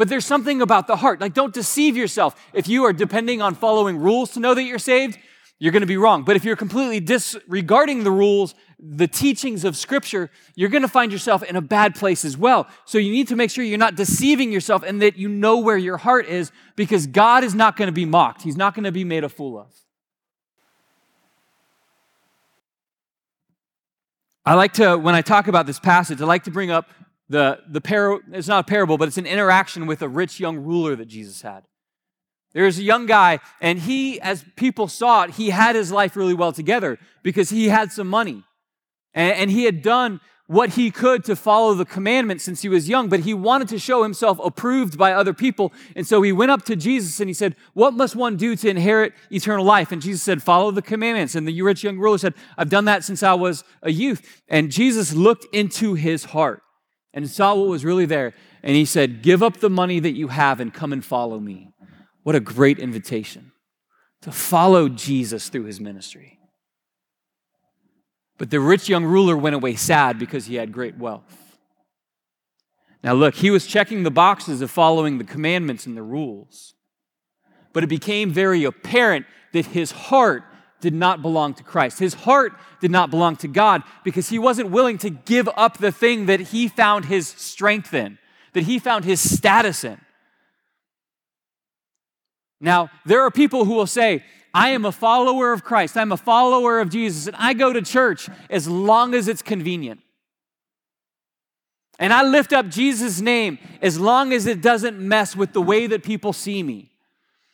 But 0.00 0.08
there's 0.08 0.24
something 0.24 0.62
about 0.62 0.86
the 0.86 0.96
heart. 0.96 1.20
Like, 1.20 1.34
don't 1.34 1.52
deceive 1.52 1.94
yourself. 1.94 2.34
If 2.54 2.66
you 2.68 2.84
are 2.84 2.92
depending 2.94 3.42
on 3.42 3.54
following 3.54 3.98
rules 3.98 4.30
to 4.30 4.40
know 4.40 4.54
that 4.54 4.62
you're 4.62 4.78
saved, 4.78 5.18
you're 5.58 5.72
going 5.72 5.82
to 5.82 5.86
be 5.86 5.98
wrong. 5.98 6.24
But 6.24 6.36
if 6.36 6.44
you're 6.46 6.56
completely 6.56 7.00
disregarding 7.00 8.02
the 8.02 8.10
rules, 8.10 8.54
the 8.78 9.06
teachings 9.06 9.62
of 9.62 9.76
Scripture, 9.76 10.30
you're 10.54 10.70
going 10.70 10.80
to 10.80 10.88
find 10.88 11.12
yourself 11.12 11.42
in 11.42 11.54
a 11.54 11.60
bad 11.60 11.96
place 11.96 12.24
as 12.24 12.38
well. 12.38 12.66
So 12.86 12.96
you 12.96 13.12
need 13.12 13.28
to 13.28 13.36
make 13.36 13.50
sure 13.50 13.62
you're 13.62 13.76
not 13.76 13.94
deceiving 13.94 14.50
yourself 14.50 14.82
and 14.82 15.02
that 15.02 15.18
you 15.18 15.28
know 15.28 15.58
where 15.58 15.76
your 15.76 15.98
heart 15.98 16.26
is 16.26 16.50
because 16.76 17.06
God 17.06 17.44
is 17.44 17.54
not 17.54 17.76
going 17.76 17.88
to 17.88 17.92
be 17.92 18.06
mocked. 18.06 18.40
He's 18.40 18.56
not 18.56 18.74
going 18.74 18.84
to 18.84 18.92
be 18.92 19.04
made 19.04 19.22
a 19.22 19.28
fool 19.28 19.58
of. 19.58 19.66
I 24.46 24.54
like 24.54 24.72
to, 24.74 24.96
when 24.96 25.14
I 25.14 25.20
talk 25.20 25.46
about 25.46 25.66
this 25.66 25.78
passage, 25.78 26.22
I 26.22 26.24
like 26.24 26.44
to 26.44 26.50
bring 26.50 26.70
up 26.70 26.88
the, 27.30 27.60
the 27.68 27.80
par- 27.80 28.20
it's 28.32 28.48
not 28.48 28.66
a 28.66 28.68
parable, 28.68 28.98
but 28.98 29.06
it's 29.06 29.16
an 29.16 29.24
interaction 29.24 29.86
with 29.86 30.02
a 30.02 30.08
rich 30.08 30.40
young 30.40 30.58
ruler 30.58 30.96
that 30.96 31.06
Jesus 31.06 31.40
had. 31.42 31.62
There's 32.52 32.78
a 32.78 32.82
young 32.82 33.06
guy, 33.06 33.38
and 33.60 33.78
he, 33.78 34.20
as 34.20 34.44
people 34.56 34.88
saw 34.88 35.22
it, 35.22 35.30
he 35.30 35.50
had 35.50 35.76
his 35.76 35.92
life 35.92 36.16
really 36.16 36.34
well 36.34 36.52
together 36.52 36.98
because 37.22 37.50
he 37.50 37.68
had 37.68 37.92
some 37.92 38.08
money. 38.08 38.42
And, 39.14 39.34
and 39.34 39.50
he 39.50 39.64
had 39.64 39.80
done 39.80 40.20
what 40.48 40.70
he 40.70 40.90
could 40.90 41.22
to 41.26 41.36
follow 41.36 41.74
the 41.74 41.84
commandments 41.84 42.42
since 42.42 42.62
he 42.62 42.68
was 42.68 42.88
young, 42.88 43.08
but 43.08 43.20
he 43.20 43.32
wanted 43.32 43.68
to 43.68 43.78
show 43.78 44.02
himself 44.02 44.40
approved 44.42 44.98
by 44.98 45.12
other 45.12 45.32
people. 45.32 45.72
And 45.94 46.04
so 46.04 46.22
he 46.22 46.32
went 46.32 46.50
up 46.50 46.64
to 46.64 46.74
Jesus 46.74 47.20
and 47.20 47.30
he 47.30 47.34
said, 47.34 47.54
What 47.74 47.94
must 47.94 48.16
one 48.16 48.36
do 48.36 48.56
to 48.56 48.68
inherit 48.68 49.12
eternal 49.30 49.64
life? 49.64 49.92
And 49.92 50.02
Jesus 50.02 50.24
said, 50.24 50.42
Follow 50.42 50.72
the 50.72 50.82
commandments. 50.82 51.36
And 51.36 51.46
the 51.46 51.62
rich 51.62 51.84
young 51.84 52.00
ruler 52.00 52.18
said, 52.18 52.34
I've 52.58 52.70
done 52.70 52.86
that 52.86 53.04
since 53.04 53.22
I 53.22 53.34
was 53.34 53.62
a 53.84 53.92
youth. 53.92 54.42
And 54.48 54.72
Jesus 54.72 55.14
looked 55.14 55.46
into 55.54 55.94
his 55.94 56.24
heart 56.24 56.64
and 57.12 57.28
saw 57.28 57.54
what 57.54 57.68
was 57.68 57.84
really 57.84 58.06
there. 58.06 58.32
And 58.62 58.76
he 58.76 58.84
said, 58.84 59.22
Give 59.22 59.42
up 59.42 59.58
the 59.58 59.70
money 59.70 60.00
that 60.00 60.12
you 60.12 60.28
have 60.28 60.60
and 60.60 60.72
come 60.72 60.92
and 60.92 61.04
follow 61.04 61.38
me. 61.38 61.68
What 62.22 62.36
a 62.36 62.40
great 62.40 62.78
invitation 62.78 63.52
to 64.22 64.32
follow 64.32 64.88
Jesus 64.88 65.48
through 65.48 65.64
his 65.64 65.80
ministry. 65.80 66.38
But 68.38 68.50
the 68.50 68.60
rich 68.60 68.88
young 68.88 69.04
ruler 69.04 69.36
went 69.36 69.56
away 69.56 69.74
sad 69.74 70.18
because 70.18 70.46
he 70.46 70.54
had 70.54 70.72
great 70.72 70.96
wealth. 70.96 71.58
Now, 73.02 73.14
look, 73.14 73.34
he 73.34 73.50
was 73.50 73.66
checking 73.66 74.02
the 74.02 74.10
boxes 74.10 74.60
of 74.60 74.70
following 74.70 75.18
the 75.18 75.24
commandments 75.24 75.86
and 75.86 75.96
the 75.96 76.02
rules. 76.02 76.74
But 77.72 77.84
it 77.84 77.88
became 77.88 78.30
very 78.30 78.64
apparent 78.64 79.26
that 79.52 79.66
his 79.66 79.90
heart 79.90 80.44
did 80.80 80.94
not 80.94 81.22
belong 81.22 81.54
to 81.54 81.62
Christ. 81.62 81.98
His 81.98 82.14
heart 82.14 82.52
did 82.80 82.90
not 82.90 83.10
belong 83.10 83.36
to 83.36 83.48
God 83.48 83.82
because 84.04 84.28
he 84.28 84.38
wasn't 84.38 84.70
willing 84.70 84.98
to 84.98 85.10
give 85.10 85.48
up 85.56 85.78
the 85.78 85.92
thing 85.92 86.26
that 86.26 86.40
he 86.40 86.68
found 86.68 87.06
his 87.06 87.28
strength 87.28 87.94
in, 87.94 88.18
that 88.52 88.64
he 88.64 88.78
found 88.78 89.04
his 89.04 89.20
status 89.20 89.84
in. 89.84 90.00
Now, 92.60 92.90
there 93.06 93.22
are 93.22 93.30
people 93.30 93.64
who 93.64 93.74
will 93.74 93.86
say, 93.86 94.24
I 94.52 94.70
am 94.70 94.84
a 94.84 94.92
follower 94.92 95.52
of 95.52 95.64
Christ, 95.64 95.96
I'm 95.96 96.12
a 96.12 96.16
follower 96.16 96.80
of 96.80 96.90
Jesus, 96.90 97.26
and 97.26 97.36
I 97.36 97.54
go 97.54 97.72
to 97.72 97.82
church 97.82 98.28
as 98.48 98.68
long 98.68 99.14
as 99.14 99.28
it's 99.28 99.42
convenient. 99.42 100.00
And 101.98 102.12
I 102.12 102.22
lift 102.22 102.52
up 102.52 102.68
Jesus' 102.68 103.20
name 103.20 103.58
as 103.82 104.00
long 104.00 104.32
as 104.32 104.46
it 104.46 104.62
doesn't 104.62 104.98
mess 104.98 105.36
with 105.36 105.52
the 105.52 105.60
way 105.60 105.86
that 105.86 106.02
people 106.02 106.32
see 106.32 106.62
me. 106.62 106.89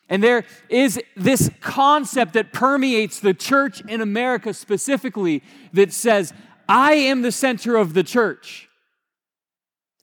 And 0.09 0.23
there 0.23 0.45
is 0.69 1.01
this 1.17 1.51
concept 1.61 2.35
that 2.35 2.53
permeates 2.53 3.19
the 3.19 3.35
church 3.35 3.81
in 3.89 4.01
America 4.01 4.55
specifically 4.55 5.43
that 5.73 5.93
says, 5.93 6.33
I 6.69 6.93
am 6.95 7.23
the 7.23 7.33
center 7.33 7.77
of 7.77 7.95
the 7.95 8.03
church. 8.03 8.69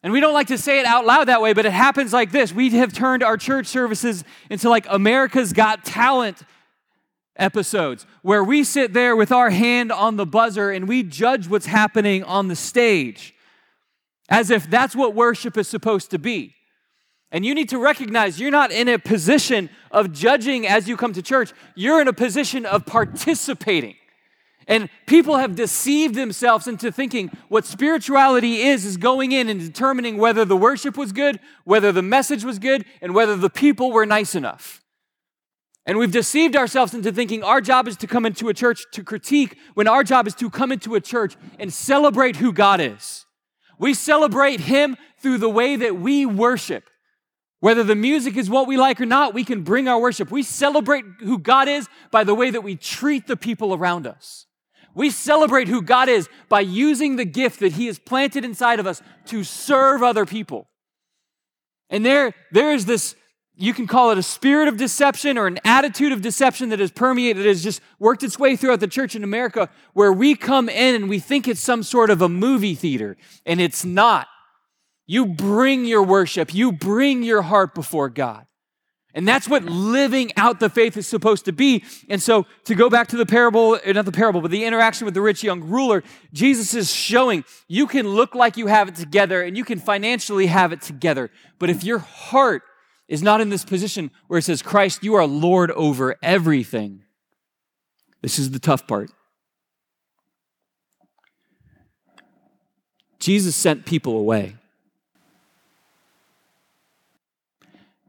And 0.02 0.12
we 0.12 0.20
don't 0.20 0.34
like 0.34 0.48
to 0.48 0.58
say 0.58 0.82
it 0.82 0.86
out 0.86 1.06
loud 1.06 1.30
that 1.30 1.42
way, 1.42 1.54
but 1.54 1.66
it 1.66 1.72
happens 1.72 2.12
like 2.12 2.32
this. 2.32 2.52
We 2.54 2.70
have 2.72 2.92
turned 2.92 3.24
our 3.24 3.38
church 3.38 3.68
services 3.68 4.26
into 4.50 4.70
like 4.70 4.86
America's 4.90 5.54
Got 5.54 5.86
Talent 5.86 6.42
episodes, 7.38 8.06
where 8.22 8.44
we 8.44 8.66
sit 8.66 8.94
there 8.94 9.16
with 9.16 9.32
our 9.32 9.50
hand 9.50 9.92
on 9.92 10.18
the 10.18 10.26
buzzer 10.26 10.70
and 10.70 10.88
we 10.88 11.04
judge 11.04 11.48
what's 11.48 11.66
happening 11.66 12.24
on 12.26 12.50
the 12.50 12.56
stage 12.56 13.34
as 14.30 14.50
if 14.50 14.70
that's 14.70 14.96
what 14.96 15.16
worship 15.16 15.58
is 15.58 15.68
supposed 15.68 16.12
to 16.12 16.20
be. 16.20 16.54
And 17.34 17.44
you 17.44 17.56
need 17.56 17.70
to 17.70 17.80
recognize 17.80 18.40
you're 18.40 18.52
not 18.52 18.72
in 18.72 18.88
a 18.88 19.00
position 19.00 19.72
of 19.90 20.14
judging 20.14 20.68
as 20.68 20.88
you 20.88 20.96
come 20.96 21.14
to 21.14 21.22
church, 21.24 21.52
you're 21.74 22.00
in 22.00 22.08
a 22.08 22.14
position 22.14 22.64
of 22.64 22.86
participating. 22.86 23.96
And 24.68 24.88
people 25.08 25.38
have 25.38 25.56
deceived 25.56 26.14
themselves 26.14 26.68
into 26.68 26.92
thinking 26.92 27.32
what 27.50 27.66
spirituality 27.66 28.62
is, 28.62 28.86
is 28.86 28.98
going 28.98 29.32
in 29.32 29.50
and 29.50 29.60
determining 29.60 30.18
whether 30.18 30.46
the 30.46 30.56
worship 30.56 30.96
was 30.96 31.12
good, 31.12 31.40
whether 31.66 31.92
the 31.92 32.04
message 32.04 32.46
was 32.46 32.60
good, 32.60 32.86
and 33.02 33.16
whether 33.16 33.36
the 33.36 33.50
people 33.50 33.92
were 33.92 34.06
nice 34.06 34.36
enough. 34.36 34.82
And 35.88 35.98
we've 35.98 36.12
deceived 36.12 36.56
ourselves 36.56 36.94
into 36.94 37.12
thinking 37.12 37.44
our 37.44 37.60
job 37.60 37.88
is 37.88 37.98
to 37.98 38.08
come 38.08 38.26
into 38.28 38.48
a 38.48 38.54
church 38.54 38.86
to 38.92 39.04
critique, 39.04 39.58
when 39.74 39.88
our 39.88 40.04
job 40.04 40.28
is 40.28 40.36
to 40.36 40.50
come 40.52 40.72
into 40.72 40.96
a 40.96 41.02
church 41.02 41.36
and 41.60 41.74
celebrate 41.74 42.38
who 42.38 42.54
God 42.54 42.80
is. 42.80 43.26
We 43.80 43.96
celebrate 43.96 44.62
Him 44.62 44.96
through 45.18 45.40
the 45.40 45.50
way 45.50 45.76
that 45.76 45.98
we 45.98 46.26
worship. 46.26 46.90
Whether 47.64 47.86
the 47.86 47.96
music 47.96 48.36
is 48.36 48.50
what 48.50 48.68
we 48.68 48.76
like 48.76 49.00
or 49.00 49.06
not, 49.06 49.34
we 49.34 49.46
can 49.46 49.62
bring 49.64 49.88
our 49.88 49.98
worship. 49.98 50.30
We 50.30 50.44
celebrate 50.44 51.06
who 51.22 51.40
God 51.40 51.70
is 51.70 51.88
by 52.12 52.26
the 52.26 52.36
way 52.36 52.52
that 52.52 52.60
we 52.60 52.76
treat 52.76 53.26
the 53.26 53.38
people 53.38 53.74
around 53.74 54.06
us. 54.06 54.48
We 54.94 55.10
celebrate 55.10 55.70
who 55.70 55.82
God 55.82 56.10
is 56.10 56.28
by 56.50 56.60
using 56.60 57.16
the 57.16 57.24
gift 57.24 57.62
that 57.62 57.72
He 57.72 57.86
has 57.86 58.00
planted 58.00 58.44
inside 58.44 58.82
of 58.82 58.86
us 58.86 59.02
to 59.28 59.46
serve 59.46 60.04
other 60.04 60.26
people. 60.26 60.68
And 61.90 62.06
there, 62.06 62.34
there 62.52 62.74
is 62.74 62.86
this 62.86 63.16
you 63.56 63.74
can 63.74 63.88
call 63.88 64.12
it 64.12 64.18
a 64.18 64.24
spirit 64.24 64.68
of 64.68 64.76
deception 64.76 65.38
or 65.38 65.48
an 65.48 65.60
attitude 65.64 66.12
of 66.12 66.22
deception 66.22 66.68
that 66.68 66.80
has 66.80 66.92
permeated, 66.92 67.46
has 67.46 67.64
just 67.64 67.80
worked 67.98 68.24
its 68.24 68.38
way 68.38 68.58
throughout 68.58 68.82
the 68.82 68.88
church 68.88 69.16
in 69.16 69.24
America, 69.24 69.70
where 69.94 70.12
we 70.12 70.36
come 70.36 70.68
in 70.68 70.96
and 70.96 71.08
we 71.08 71.18
think 71.18 71.48
it's 71.48 71.62
some 71.62 71.82
sort 71.82 72.10
of 72.10 72.22
a 72.22 72.28
movie 72.28 72.76
theater, 72.76 73.16
and 73.46 73.62
it's 73.62 73.86
not. 73.86 74.28
You 75.06 75.26
bring 75.26 75.86
your 75.86 76.04
worship, 76.04 76.54
you 76.54 76.72
bring 76.72 77.24
your 77.24 77.42
heart 77.42 77.76
before 77.76 78.10
God. 78.10 78.46
And 79.16 79.28
that's 79.28 79.48
what 79.48 79.64
living 79.64 80.32
out 80.38 80.60
the 80.60 80.70
faith 80.70 80.98
is 80.98 81.08
supposed 81.08 81.46
to 81.46 81.52
be. 81.52 81.84
And 82.10 82.20
so, 82.22 82.48
to 82.64 82.74
go 82.74 82.90
back 82.90 83.10
to 83.10 83.18
the 83.18 83.28
parable, 83.28 83.80
uh, 83.86 83.92
not 83.92 84.06
the 84.06 84.12
parable, 84.12 84.42
but 84.42 84.50
the 84.50 84.66
interaction 84.66 85.06
with 85.06 85.14
the 85.14 85.22
rich 85.22 85.44
young 85.44 85.62
ruler, 85.62 86.04
Jesus 86.34 86.74
is 86.74 86.92
showing 86.92 87.44
you 87.68 87.86
can 87.86 88.08
look 88.08 88.34
like 88.34 88.58
you 88.58 88.68
have 88.68 88.88
it 88.88 88.96
together 88.96 89.44
and 89.44 89.56
you 89.56 89.64
can 89.64 89.78
financially 89.78 90.48
have 90.48 90.74
it 90.74 90.82
together. 90.82 91.30
But 91.60 91.70
if 91.70 91.84
your 91.84 92.00
heart 92.00 92.64
is 93.08 93.22
not 93.22 93.40
in 93.40 93.50
this 93.50 93.64
position 93.64 94.10
where 94.28 94.40
it 94.40 94.44
says, 94.44 94.64
Christ, 94.64 95.04
you 95.04 95.14
are 95.14 95.28
Lord 95.28 95.70
over 95.72 96.16
everything, 96.24 97.04
this 98.24 98.40
is 98.40 98.50
the 98.50 98.60
tough 98.60 98.88
part. 98.88 99.12
Jesus 103.20 103.56
sent 103.56 103.86
people 103.86 104.18
away. 104.18 104.56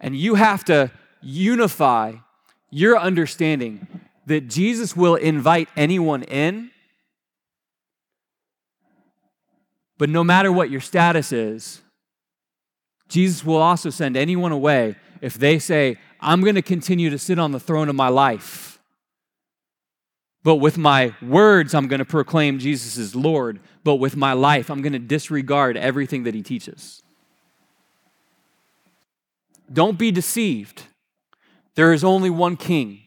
And 0.04 0.14
you 0.14 0.34
have 0.34 0.66
to 0.66 0.90
unify 1.22 2.16
your 2.70 2.98
understanding 2.98 3.88
that 4.26 4.50
Jesus 4.50 4.94
will 4.94 5.14
invite 5.14 5.70
anyone 5.78 6.24
in, 6.24 6.70
but 9.96 10.10
no 10.10 10.22
matter 10.22 10.52
what 10.52 10.70
your 10.70 10.82
status 10.82 11.32
is, 11.32 11.80
Jesus 13.08 13.46
will 13.46 13.62
also 13.62 13.88
send 13.88 14.14
anyone 14.14 14.52
away 14.52 14.96
if 15.22 15.34
they 15.34 15.58
say, 15.58 15.96
I'm 16.20 16.42
going 16.42 16.56
to 16.56 16.62
continue 16.62 17.08
to 17.08 17.18
sit 17.18 17.38
on 17.38 17.52
the 17.52 17.60
throne 17.60 17.88
of 17.88 17.96
my 17.96 18.08
life. 18.08 18.78
But 20.42 20.56
with 20.56 20.76
my 20.76 21.14
words, 21.22 21.72
I'm 21.72 21.88
going 21.88 22.00
to 22.00 22.04
proclaim 22.04 22.58
Jesus 22.58 22.98
is 22.98 23.16
Lord. 23.16 23.58
But 23.84 23.94
with 23.96 24.16
my 24.16 24.34
life, 24.34 24.68
I'm 24.68 24.82
going 24.82 24.92
to 24.92 24.98
disregard 24.98 25.78
everything 25.78 26.24
that 26.24 26.34
he 26.34 26.42
teaches. 26.42 27.03
Don't 29.72 29.98
be 29.98 30.10
deceived. 30.10 30.84
There 31.74 31.92
is 31.92 32.04
only 32.04 32.30
one 32.30 32.56
king, 32.56 33.00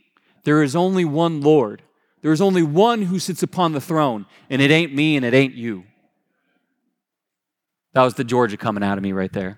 there 0.43 0.61
is 0.61 0.75
only 0.75 1.05
one 1.05 1.41
Lord, 1.41 1.81
there 2.21 2.31
is 2.31 2.41
only 2.41 2.63
one 2.63 3.03
who 3.03 3.19
sits 3.19 3.43
upon 3.43 3.71
the 3.71 3.81
throne, 3.81 4.25
and 4.49 4.61
it 4.61 4.71
ain't 4.71 4.93
me 4.93 5.15
and 5.15 5.25
it 5.25 5.33
ain't 5.33 5.53
you. 5.53 5.85
That 7.93 8.03
was 8.03 8.15
the 8.15 8.23
Georgia 8.23 8.57
coming 8.57 8.83
out 8.83 8.97
of 8.97 9.03
me 9.03 9.11
right 9.13 9.31
there. 9.31 9.57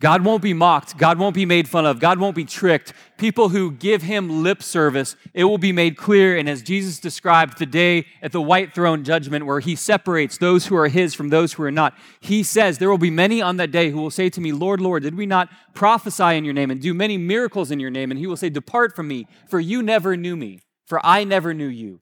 God 0.00 0.24
won't 0.24 0.42
be 0.42 0.54
mocked. 0.54 0.96
God 0.96 1.18
won't 1.18 1.34
be 1.34 1.44
made 1.44 1.68
fun 1.68 1.84
of. 1.84 1.98
God 1.98 2.20
won't 2.20 2.36
be 2.36 2.44
tricked. 2.44 2.92
People 3.16 3.48
who 3.48 3.72
give 3.72 4.02
him 4.02 4.44
lip 4.44 4.62
service, 4.62 5.16
it 5.34 5.42
will 5.42 5.58
be 5.58 5.72
made 5.72 5.96
clear. 5.96 6.36
And 6.36 6.48
as 6.48 6.62
Jesus 6.62 7.00
described 7.00 7.58
the 7.58 7.66
day 7.66 8.06
at 8.22 8.30
the 8.30 8.40
white 8.40 8.72
throne 8.72 9.02
judgment, 9.02 9.44
where 9.44 9.58
he 9.58 9.74
separates 9.74 10.38
those 10.38 10.66
who 10.66 10.76
are 10.76 10.86
his 10.86 11.14
from 11.14 11.30
those 11.30 11.54
who 11.54 11.64
are 11.64 11.72
not, 11.72 11.98
he 12.20 12.44
says, 12.44 12.78
There 12.78 12.90
will 12.90 12.98
be 12.98 13.10
many 13.10 13.42
on 13.42 13.56
that 13.56 13.72
day 13.72 13.90
who 13.90 14.00
will 14.00 14.12
say 14.12 14.30
to 14.30 14.40
me, 14.40 14.52
Lord, 14.52 14.80
Lord, 14.80 15.02
did 15.02 15.16
we 15.16 15.26
not 15.26 15.48
prophesy 15.74 16.36
in 16.36 16.44
your 16.44 16.54
name 16.54 16.70
and 16.70 16.80
do 16.80 16.94
many 16.94 17.18
miracles 17.18 17.72
in 17.72 17.80
your 17.80 17.90
name? 17.90 18.12
And 18.12 18.20
he 18.20 18.28
will 18.28 18.36
say, 18.36 18.50
Depart 18.50 18.94
from 18.94 19.08
me, 19.08 19.26
for 19.48 19.58
you 19.58 19.82
never 19.82 20.16
knew 20.16 20.36
me, 20.36 20.60
for 20.86 21.04
I 21.04 21.24
never 21.24 21.52
knew 21.52 21.66
you 21.66 22.00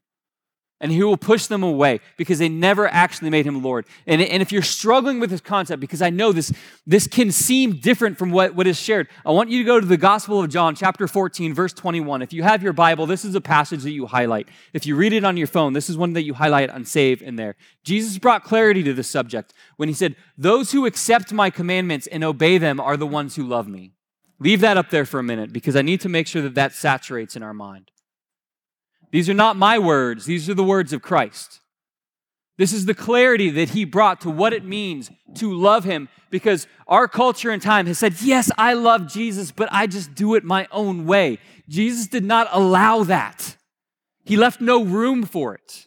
and 0.81 0.93
he 0.93 1.03
will 1.03 1.17
push 1.17 1.47
them 1.47 1.63
away 1.63 2.01
because 2.17 2.39
they 2.39 2.49
never 2.49 2.87
actually 2.89 3.31
made 3.31 3.47
him 3.47 3.63
Lord. 3.63 3.87
And, 4.07 4.21
and 4.21 4.43
if 4.43 4.53
you're 4.53 4.63
struggling 4.63 5.21
with 5.21 5.31
this 5.31 5.41
concept, 5.41 5.81
because 5.81 6.03
I 6.03 6.11
know 6.11 6.33
this, 6.33 6.53
this 6.87 7.07
can 7.07 7.33
seem 7.33 7.77
different 7.77 8.19
from 8.19 8.31
what, 8.31 8.55
what 8.55 8.67
is 8.67 8.79
shared, 8.79 9.09
I 9.25 9.31
want 9.31 9.49
you 9.49 9.59
to 9.59 9.65
go 9.65 9.81
to 9.81 9.87
the 9.87 9.97
Gospel 9.97 10.43
of 10.43 10.51
John, 10.51 10.75
chapter 10.75 11.09
14, 11.09 11.55
verse 11.55 11.73
21. 11.73 12.21
If 12.21 12.33
you 12.33 12.43
have 12.43 12.63
your 12.63 12.75
Bible, 12.75 13.07
this 13.07 13.25
is 13.25 13.35
a 13.35 13.41
passage 13.41 13.83
that 13.85 13.93
you 13.93 14.07
highlight. 14.07 14.49
If 14.75 14.87
you 14.87 14.97
read 14.97 15.15
it 15.15 15.25
on 15.25 15.37
your 15.37 15.47
phone, 15.47 15.73
this 15.73 15.89
is 15.89 15.97
one 15.97 16.13
that 16.13 16.25
you 16.25 16.35
highlight 16.35 16.71
and 16.71 16.87
save 16.87 17.23
in 17.23 17.37
there. 17.37 17.57
Jesus 17.83 18.19
brought 18.19 18.45
clarity 18.45 18.83
to 18.83 18.93
this 18.93 19.09
subject 19.09 19.55
when 19.77 19.89
he 19.89 19.95
said, 19.95 20.15
Those 20.37 20.73
who 20.73 20.85
accept 20.85 21.33
my 21.33 21.49
commandments 21.49 22.07
and 22.07 22.23
obey 22.23 22.59
them 22.59 22.81
are 22.81 22.99
the 22.99 23.07
ones 23.07 23.37
who 23.37 23.45
love 23.45 23.67
me. 23.67 23.93
Leave 24.39 24.61
that 24.61 24.77
up 24.77 24.91
there 24.91 25.07
for 25.07 25.19
a 25.19 25.23
minute 25.23 25.53
because 25.53 25.77
I 25.77 25.83
need 25.83 26.03
to 26.03 26.11
make 26.11 26.27
sure 26.27 26.43
that 26.43 26.55
that 26.57 26.75
saturates 26.75 27.37
in 27.37 27.43
our 27.43 27.55
mind. 27.55 27.91
These 29.11 29.29
are 29.29 29.35
not 29.35 29.57
my 29.57 29.79
words, 29.79 30.27
these 30.27 30.49
are 30.51 30.55
the 30.55 30.65
words 30.65 30.93
of 30.93 31.03
Christ. 31.03 31.61
This 32.59 32.73
is 32.73 32.87
the 32.87 32.95
clarity 32.95 33.51
that 33.51 33.71
he 33.71 33.85
brought 33.85 34.23
to 34.23 34.31
what 34.31 34.55
it 34.55 34.65
means 34.65 35.11
to 35.35 35.53
love 35.53 35.85
him 35.85 36.09
because 36.31 36.67
our 36.89 37.07
culture 37.07 37.51
and 37.51 37.61
time 37.61 37.87
has 37.87 37.99
said, 37.99 38.21
Yes, 38.23 38.51
I 38.57 38.73
love 38.73 39.07
Jesus, 39.07 39.53
but 39.53 39.69
I 39.71 39.87
just 39.87 40.15
do 40.15 40.35
it 40.35 40.45
my 40.45 40.67
own 40.71 41.05
way. 41.05 41.39
Jesus 41.69 42.07
did 42.07 42.25
not 42.25 42.49
allow 42.51 43.05
that, 43.05 43.57
he 44.25 44.37
left 44.37 44.61
no 44.61 44.83
room 44.83 45.25
for 45.25 45.55
it. 45.55 45.87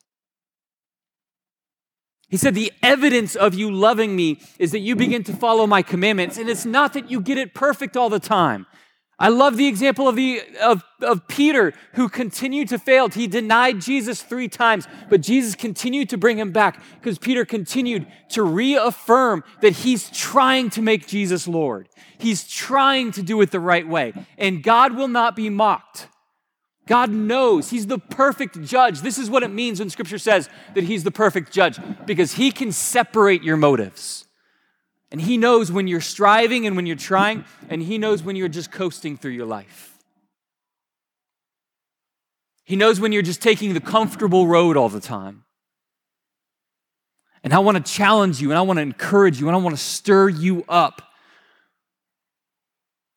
He 2.30 2.38
said, 2.38 2.54
The 2.54 2.72
evidence 2.84 3.36
of 3.36 3.56
you 3.56 3.72
loving 3.72 4.16
me 4.16 4.40
is 4.60 4.72
that 4.72 4.80
you 4.80 4.96
begin 4.96 5.24
to 5.24 5.34
follow 5.34 5.66
my 5.66 5.82
commandments. 5.82 6.38
And 6.38 6.48
it's 6.48 6.66
not 6.66 6.94
that 6.94 7.10
you 7.10 7.20
get 7.20 7.40
it 7.40 7.56
perfect 7.56 7.98
all 7.98 8.10
the 8.10 8.20
time. 8.20 8.68
I 9.20 9.28
love 9.28 9.58
the 9.58 9.68
example 9.68 10.08
of, 10.08 10.16
the, 10.16 10.42
of, 10.62 10.84
of 11.02 11.28
Peter 11.28 11.74
who 11.94 12.08
continued 12.08 12.70
to 12.70 12.80
fail. 12.80 13.10
He 13.10 13.28
denied 13.28 13.82
Jesus 13.82 14.22
three 14.22 14.48
times, 14.48 14.88
but 15.10 15.22
Jesus 15.22 15.56
continued 15.56 16.10
to 16.10 16.18
bring 16.18 16.40
him 16.40 16.52
back 16.52 16.82
because 16.96 17.20
Peter 17.20 17.44
continued 17.44 18.08
to 18.30 18.44
reaffirm 18.44 19.44
that 19.62 19.72
he's 19.72 20.10
trying 20.12 20.70
to 20.72 20.82
make 20.82 21.06
Jesus 21.06 21.48
Lord. 21.48 21.90
He's 22.18 22.48
trying 22.48 23.12
to 23.12 23.22
do 23.22 23.42
it 23.42 23.52
the 23.52 23.60
right 23.60 23.88
way. 23.88 24.14
And 24.38 24.64
God 24.64 24.96
will 24.96 25.08
not 25.08 25.36
be 25.36 25.50
mocked. 25.50 26.08
God 26.90 27.12
knows 27.12 27.70
He's 27.70 27.86
the 27.86 28.00
perfect 28.00 28.64
judge. 28.64 29.02
This 29.02 29.20
is 29.20 29.30
what 29.30 29.44
it 29.44 29.52
means 29.52 29.80
when 29.80 29.92
Scripture 29.92 30.18
says 30.18 30.50
that 30.74 30.84
He's 30.84 31.04
the 31.04 31.12
perfect 31.12 31.52
judge 31.54 31.80
because 32.08 32.34
He 32.34 32.52
can 32.52 32.72
separate 32.72 33.44
your 33.44 33.58
motives. 33.58 34.26
And 35.12 35.20
He 35.20 35.38
knows 35.38 35.72
when 35.72 35.88
you're 35.88 36.02
striving 36.02 36.68
and 36.68 36.76
when 36.76 36.86
you're 36.86 36.96
trying, 36.96 37.46
and 37.70 37.82
He 37.82 37.98
knows 37.98 38.22
when 38.22 38.36
you're 38.36 38.48
just 38.48 38.72
coasting 38.72 39.18
through 39.18 39.32
your 39.32 39.46
life. 39.46 39.98
He 42.64 42.76
knows 42.76 43.00
when 43.00 43.12
you're 43.12 43.24
just 43.24 43.42
taking 43.42 43.74
the 43.74 43.80
comfortable 43.80 44.46
road 44.46 44.78
all 44.78 44.90
the 44.90 45.00
time. 45.00 45.44
And 47.44 47.54
I 47.54 47.60
want 47.60 47.84
to 47.84 47.92
challenge 47.92 48.42
you, 48.42 48.52
and 48.52 48.58
I 48.58 48.62
want 48.62 48.78
to 48.78 48.84
encourage 48.84 49.40
you, 49.40 49.48
and 49.48 49.56
I 49.56 49.60
want 49.60 49.76
to 49.76 49.82
stir 49.82 50.30
you 50.30 50.66
up. 50.70 51.02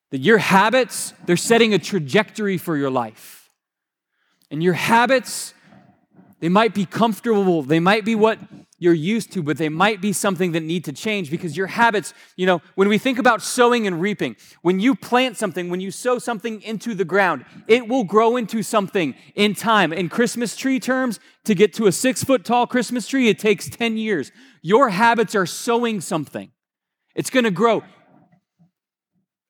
That 0.09 0.21
your 0.21 0.39
habits, 0.39 1.13
they're 1.25 1.37
setting 1.37 1.73
a 1.73 1.79
trajectory 1.79 2.57
for 2.57 2.77
your 2.77 2.89
life. 2.89 3.51
And 4.49 4.63
your 4.63 4.73
habits, 4.73 5.53
they 6.39 6.49
might 6.49 6.73
be 6.73 6.85
comfortable, 6.85 7.61
they 7.61 7.79
might 7.79 8.05
be 8.05 8.15
what 8.15 8.39
you're 8.83 8.93
used 8.93 9.31
to, 9.31 9.41
but 9.41 9.57
they 9.57 9.69
might 9.69 10.01
be 10.01 10.11
something 10.11 10.51
that 10.51 10.61
need 10.61 10.83
to 10.83 10.91
change 10.91 11.31
because 11.31 11.55
your 11.55 11.67
habits, 11.67 12.13
you 12.35 12.45
know, 12.45 12.61
when 12.75 12.89
we 12.89 12.97
think 12.97 13.17
about 13.17 13.41
sowing 13.41 13.87
and 13.87 14.01
reaping, 14.01 14.35
when 14.61 14.81
you 14.81 14.93
plant 14.93 15.37
something, 15.37 15.69
when 15.69 15.79
you 15.79 15.89
sow 15.89 16.19
something 16.19 16.61
into 16.61 16.93
the 16.93 17.05
ground, 17.05 17.45
it 17.69 17.87
will 17.87 18.03
grow 18.03 18.35
into 18.35 18.61
something 18.61 19.15
in 19.35 19.55
time. 19.55 19.93
In 19.93 20.09
Christmas 20.09 20.57
tree 20.57 20.81
terms, 20.81 21.21
to 21.45 21.55
get 21.55 21.73
to 21.75 21.87
a 21.87 21.93
six 21.93 22.25
foot 22.25 22.43
tall 22.43 22.67
Christmas 22.67 23.07
tree, 23.07 23.29
it 23.29 23.39
takes 23.39 23.69
10 23.69 23.95
years. 23.95 24.33
Your 24.61 24.89
habits 24.89 25.33
are 25.33 25.45
sowing 25.45 26.01
something, 26.01 26.51
it's 27.15 27.29
to 27.29 27.51
grow. 27.51 27.83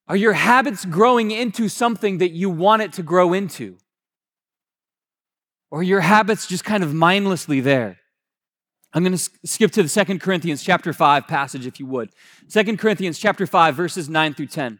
Are 0.07 0.17
your 0.17 0.33
habits 0.33 0.85
growing 0.85 1.31
into 1.31 1.69
something 1.69 2.19
that 2.19 2.31
you 2.31 2.51
want 2.51 2.83
it 2.83 2.93
to 2.93 3.03
grow 3.03 3.33
into? 3.33 3.77
Or 5.71 5.81
your 5.81 6.01
habits 6.01 6.45
just 6.45 6.63
kind 6.65 6.83
of 6.83 6.93
mindlessly 6.93 7.61
there? 7.61 7.97
I'm 8.93 9.03
going 9.03 9.17
to 9.17 9.29
skip 9.43 9.71
to 9.71 9.81
the 9.81 9.89
Second 9.89 10.21
Corinthians 10.21 10.61
chapter 10.61 10.93
5 10.93 11.27
passage, 11.27 11.65
if 11.65 11.79
you 11.79 11.87
would. 11.87 12.11
Second 12.47 12.77
Corinthians 12.77 13.17
chapter 13.17 13.47
5, 13.47 13.75
verses 13.75 14.07
9 14.07 14.33
through 14.35 14.47
10. 14.47 14.79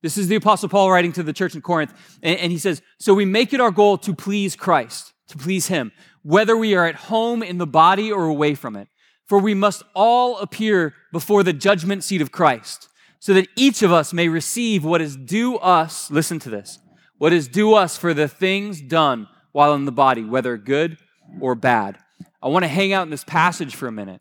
This 0.00 0.16
is 0.16 0.28
the 0.28 0.36
Apostle 0.36 0.68
Paul 0.68 0.92
writing 0.92 1.12
to 1.14 1.24
the 1.24 1.32
church 1.32 1.56
in 1.56 1.60
Corinth. 1.60 1.92
And, 2.22 2.38
and 2.38 2.52
he 2.52 2.58
says, 2.58 2.82
So 3.00 3.14
we 3.14 3.24
make 3.24 3.52
it 3.52 3.60
our 3.60 3.72
goal 3.72 3.98
to 3.98 4.14
please 4.14 4.54
Christ, 4.54 5.12
to 5.28 5.36
please 5.36 5.66
Him, 5.66 5.90
whether 6.22 6.56
we 6.56 6.76
are 6.76 6.86
at 6.86 6.94
home 6.94 7.42
in 7.42 7.58
the 7.58 7.66
body 7.66 8.12
or 8.12 8.26
away 8.26 8.54
from 8.54 8.76
it. 8.76 8.88
For 9.26 9.40
we 9.40 9.54
must 9.54 9.82
all 9.94 10.38
appear 10.38 10.94
before 11.12 11.42
the 11.42 11.52
judgment 11.52 12.04
seat 12.04 12.22
of 12.22 12.30
Christ, 12.30 12.88
so 13.18 13.34
that 13.34 13.48
each 13.56 13.82
of 13.82 13.92
us 13.92 14.12
may 14.12 14.28
receive 14.28 14.84
what 14.84 15.02
is 15.02 15.16
due 15.16 15.56
us. 15.58 16.10
Listen 16.10 16.38
to 16.40 16.50
this 16.50 16.78
what 17.18 17.32
is 17.32 17.48
due 17.48 17.74
us 17.74 17.96
for 17.96 18.14
the 18.14 18.28
things 18.28 18.80
done 18.80 19.26
while 19.50 19.74
in 19.74 19.84
the 19.84 19.92
body, 19.92 20.22
whether 20.22 20.56
good 20.56 20.96
or 21.40 21.56
bad. 21.56 21.98
I 22.42 22.48
want 22.48 22.64
to 22.64 22.68
hang 22.68 22.92
out 22.92 23.02
in 23.02 23.10
this 23.10 23.24
passage 23.24 23.74
for 23.74 23.88
a 23.88 23.92
minute 23.92 24.20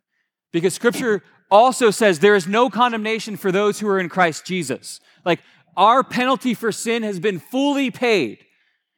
because 0.52 0.74
scripture 0.74 1.24
also 1.52 1.92
says 1.92 2.20
there 2.20 2.36
is 2.36 2.48
no 2.48 2.70
condemnation 2.70 3.38
for 3.38 3.52
those 3.52 3.80
who 3.80 3.88
are 3.88 4.00
in 4.00 4.10
Christ 4.10 4.46
Jesus. 4.46 5.00
Like 5.26 5.40
our 5.76 6.04
penalty 6.04 6.54
for 6.54 6.72
sin 6.72 7.04
has 7.04 7.20
been 7.20 7.40
fully 7.40 7.92
paid. 7.92 8.40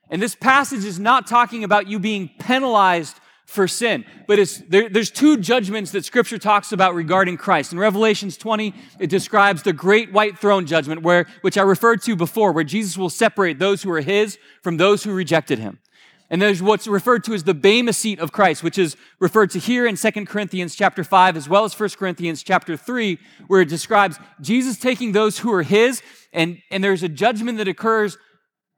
And 0.09 0.21
this 0.21 0.35
passage 0.35 0.85
is 0.85 0.99
not 0.99 1.27
talking 1.27 1.63
about 1.63 1.87
you 1.87 1.99
being 1.99 2.31
penalized 2.39 3.19
for 3.49 3.67
sin. 3.67 4.05
But 4.27 4.39
there, 4.67 4.89
there's 4.89 5.09
two 5.09 5.37
judgments 5.37 5.91
that 5.91 6.05
Scripture 6.05 6.37
talks 6.37 6.71
about 6.71 6.93
regarding 6.93 7.37
Christ. 7.37 7.73
In 7.73 7.79
Revelations 7.79 8.37
20, 8.37 8.75
it 8.99 9.09
describes 9.09 9.63
the 9.63 9.73
great 9.73 10.11
white 10.11 10.37
throne 10.37 10.67
judgment, 10.67 11.01
where, 11.01 11.25
which 11.41 11.57
I 11.57 11.63
referred 11.63 12.03
to 12.03 12.15
before, 12.15 12.51
where 12.51 12.63
Jesus 12.63 12.95
will 12.95 13.09
separate 13.09 13.57
those 13.57 13.81
who 13.81 13.91
are 13.91 14.01
his 14.01 14.37
from 14.61 14.77
those 14.77 15.03
who 15.03 15.11
rejected 15.13 15.57
him. 15.57 15.79
And 16.29 16.41
there's 16.41 16.61
what's 16.61 16.87
referred 16.87 17.23
to 17.23 17.33
as 17.33 17.43
the 17.43 17.55
bema 17.55 17.91
seat 17.91 18.19
of 18.19 18.31
Christ, 18.31 18.63
which 18.63 18.77
is 18.77 18.95
referred 19.19 19.49
to 19.51 19.59
here 19.59 19.87
in 19.87 19.95
2 19.95 20.11
Corinthians 20.25 20.75
chapter 20.75 21.03
5, 21.03 21.35
as 21.35 21.49
well 21.49 21.63
as 21.63 21.77
1 21.77 21.89
Corinthians 21.91 22.43
chapter 22.43 22.77
3, 22.77 23.17
where 23.47 23.61
it 23.61 23.69
describes 23.69 24.19
Jesus 24.39 24.77
taking 24.77 25.11
those 25.11 25.39
who 25.39 25.51
are 25.51 25.63
his, 25.63 26.03
and, 26.31 26.59
and 26.69 26.83
there's 26.83 27.01
a 27.01 27.09
judgment 27.09 27.57
that 27.57 27.67
occurs 27.67 28.17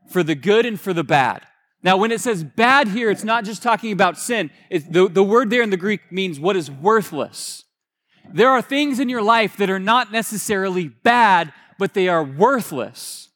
for 0.09 0.23
the 0.23 0.35
good 0.35 0.65
and 0.65 0.79
for 0.79 0.93
the 0.93 1.03
bad. 1.03 1.45
Now, 1.83 1.97
when 1.97 2.11
it 2.11 2.21
says 2.21 2.43
bad 2.43 2.87
here, 2.87 3.09
it's 3.09 3.23
not 3.23 3.43
just 3.43 3.63
talking 3.63 3.91
about 3.91 4.17
sin. 4.17 4.51
It's, 4.69 4.85
the, 4.87 5.09
the 5.09 5.23
word 5.23 5.49
there 5.49 5.63
in 5.63 5.71
the 5.71 5.77
Greek 5.77 6.11
means 6.11 6.39
what 6.39 6.55
is 6.55 6.69
worthless. 6.69 7.65
There 8.33 8.49
are 8.49 8.61
things 8.61 8.99
in 8.99 9.09
your 9.09 9.23
life 9.23 9.57
that 9.57 9.69
are 9.69 9.79
not 9.79 10.11
necessarily 10.11 10.87
bad, 10.87 11.51
but 11.79 11.93
they 11.93 12.07
are 12.07 12.23
worthless. 12.23 13.29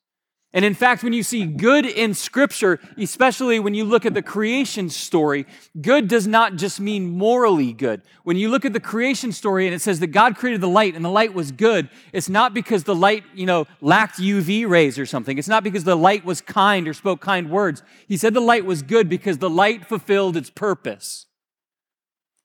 And 0.55 0.63
in 0.63 0.73
fact, 0.73 1.03
when 1.03 1.11
you 1.11 1.21
see 1.21 1.45
good 1.45 1.85
in 1.85 2.13
Scripture, 2.13 2.79
especially 2.97 3.59
when 3.59 3.73
you 3.73 3.83
look 3.83 4.05
at 4.05 4.13
the 4.13 4.21
creation 4.21 4.89
story, 4.89 5.45
good 5.81 6.07
does 6.07 6.27
not 6.27 6.55
just 6.55 6.79
mean 6.79 7.09
morally 7.09 7.73
good. 7.73 8.01
When 8.23 8.37
you 8.37 8.47
look 8.47 8.63
at 8.63 8.71
the 8.71 8.79
creation 8.79 9.33
story 9.33 9.67
and 9.67 9.75
it 9.75 9.81
says 9.81 9.99
that 9.99 10.07
God 10.07 10.37
created 10.37 10.61
the 10.61 10.69
light 10.69 10.95
and 10.95 11.03
the 11.03 11.09
light 11.09 11.33
was 11.33 11.51
good, 11.51 11.89
it's 12.13 12.29
not 12.29 12.53
because 12.53 12.85
the 12.85 12.95
light, 12.95 13.25
you 13.33 13.45
know, 13.45 13.67
lacked 13.81 14.17
UV 14.17 14.65
rays 14.65 14.97
or 14.97 15.05
something. 15.05 15.37
It's 15.37 15.49
not 15.49 15.61
because 15.61 15.83
the 15.83 15.97
light 15.97 16.23
was 16.23 16.39
kind 16.39 16.87
or 16.87 16.93
spoke 16.93 17.19
kind 17.19 17.51
words. 17.51 17.83
He 18.07 18.15
said 18.15 18.33
the 18.33 18.39
light 18.39 18.63
was 18.63 18.81
good 18.81 19.09
because 19.09 19.39
the 19.39 19.49
light 19.49 19.85
fulfilled 19.85 20.37
its 20.37 20.49
purpose. 20.49 21.25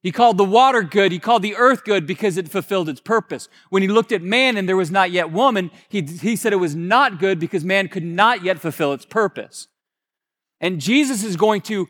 He 0.03 0.13
called 0.13 0.39
the 0.39 0.45
water 0.45 0.83
good. 0.83 1.13
He 1.13 1.19
called 1.19 1.43
the 1.43 1.57
earth 1.57 1.85
good 1.85 2.07
because 2.07 2.39
it 2.39 2.49
fulfilled 2.49 2.89
its 2.89 3.01
purpose. 3.01 3.49
When 3.69 3.83
he 3.83 3.89
looked 3.89 4.13
at 4.13 4.23
man 4.23 4.57
and 4.57 4.69
there 4.69 4.77
was 4.77 4.91
not 4.91 5.11
yet 5.11 5.31
woman, 5.31 5.71
he, 5.89 6.01
he 6.01 6.37
said 6.37 6.53
it 6.53 6.57
was 6.57 6.75
not 6.75 7.19
good 7.19 7.39
because 7.39 7.65
man 7.65 7.89
could 7.89 8.05
not 8.05 8.43
yet 8.43 8.59
fulfill 8.59 8.93
its 8.95 9.05
purpose. 9.05 9.69
And 10.61 10.81
Jesus 10.81 11.23
is 11.23 11.37
going 11.37 11.61
to 11.63 11.89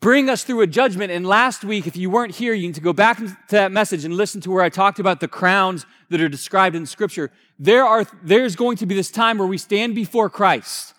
bring 0.00 0.30
us 0.30 0.44
through 0.44 0.60
a 0.62 0.66
judgment. 0.66 1.10
And 1.10 1.26
last 1.26 1.64
week, 1.64 1.86
if 1.86 1.96
you 1.96 2.08
weren't 2.08 2.36
here, 2.36 2.54
you 2.54 2.68
need 2.68 2.74
to 2.76 2.80
go 2.80 2.92
back 2.92 3.18
to 3.18 3.36
that 3.50 3.72
message 3.72 4.04
and 4.04 4.14
listen 4.14 4.40
to 4.42 4.50
where 4.50 4.62
I 4.62 4.68
talked 4.68 4.98
about 4.98 5.20
the 5.20 5.28
crowns 5.28 5.86
that 6.08 6.20
are 6.20 6.28
described 6.28 6.76
in 6.76 6.86
Scripture. 6.86 7.32
There 7.58 7.84
are, 7.84 8.06
there's 8.22 8.56
going 8.56 8.76
to 8.78 8.86
be 8.86 8.94
this 8.94 9.10
time 9.10 9.38
where 9.38 9.46
we 9.46 9.58
stand 9.58 9.94
before 9.94 10.30
Christ 10.30 10.94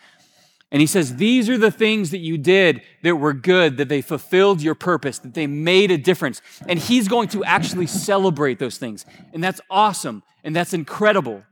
and 0.72 0.80
he 0.80 0.88
says, 0.88 1.18
These 1.18 1.50
are 1.50 1.58
the 1.58 1.72
things 1.72 2.12
that 2.12 2.20
you 2.20 2.38
did 2.38 2.82
that 3.04 3.18
were 3.18 3.34
good, 3.34 3.78
that 3.78 3.90
they 3.90 4.01
fulfilled 4.01 4.62
your 4.62 4.75
purpose, 4.75 5.20
that 5.20 5.34
they 5.34 5.48
made 5.48 5.92
a 5.92 5.98
difference. 5.98 6.42
And 6.68 6.80
he's 6.80 7.08
going 7.08 7.28
to 7.30 7.44
actually 7.44 7.88
celebrate 7.88 8.58
those 8.58 8.78
things. 8.78 9.06
And 9.34 9.44
that's 9.44 9.60
awesome. 9.70 10.24
And 10.44 10.56
that's 10.56 10.74
incredible. 10.74 11.44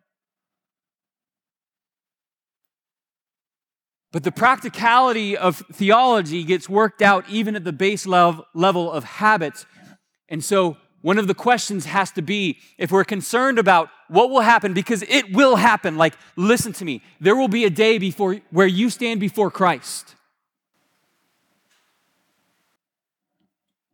But 4.11 4.23
the 4.23 4.31
practicality 4.31 5.37
of 5.37 5.57
theology 5.71 6.43
gets 6.43 6.67
worked 6.67 7.01
out 7.01 7.29
even 7.29 7.55
at 7.55 7.63
the 7.63 7.73
base 7.73 8.07
level 8.07 8.91
of 8.91 9.03
habits. 9.03 9.65
And 10.29 10.43
so 10.43 10.77
one 11.01 11.17
of 11.17 11.27
the 11.27 11.33
questions 11.33 11.85
has 11.85 12.11
to 12.11 12.21
be 12.21 12.57
if 12.77 12.91
we're 12.91 13.05
concerned 13.05 13.57
about 13.57 13.89
what 14.09 14.29
will 14.29 14.41
happen, 14.41 14.73
because 14.73 15.01
it 15.03 15.33
will 15.33 15.55
happen. 15.55 15.95
Like, 15.95 16.15
listen 16.35 16.73
to 16.73 16.85
me. 16.85 17.01
There 17.21 17.35
will 17.35 17.47
be 17.47 17.63
a 17.63 17.69
day 17.69 17.97
before 17.97 18.39
where 18.51 18.67
you 18.67 18.89
stand 18.89 19.19
before 19.19 19.49
Christ. 19.49 20.15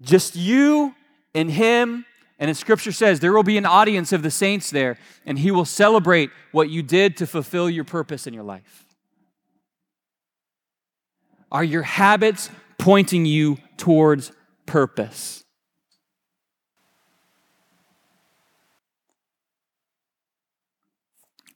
Just 0.01 0.35
you 0.35 0.95
and 1.33 1.51
him. 1.51 2.05
And 2.37 2.49
as 2.49 2.59
scripture 2.59 2.91
says, 2.91 3.21
there 3.21 3.31
will 3.31 3.43
be 3.43 3.57
an 3.57 3.65
audience 3.65 4.11
of 4.11 4.21
the 4.21 4.31
saints 4.31 4.69
there, 4.69 4.97
and 5.25 5.39
he 5.39 5.51
will 5.51 5.63
celebrate 5.63 6.31
what 6.51 6.69
you 6.69 6.83
did 6.83 7.15
to 7.17 7.27
fulfill 7.27 7.69
your 7.69 7.85
purpose 7.85 8.27
in 8.27 8.33
your 8.33 8.43
life. 8.43 8.85
Are 11.51 11.63
your 11.63 11.83
habits 11.83 12.49
pointing 12.77 13.25
you 13.25 13.57
towards 13.77 14.33
purpose? 14.65 15.44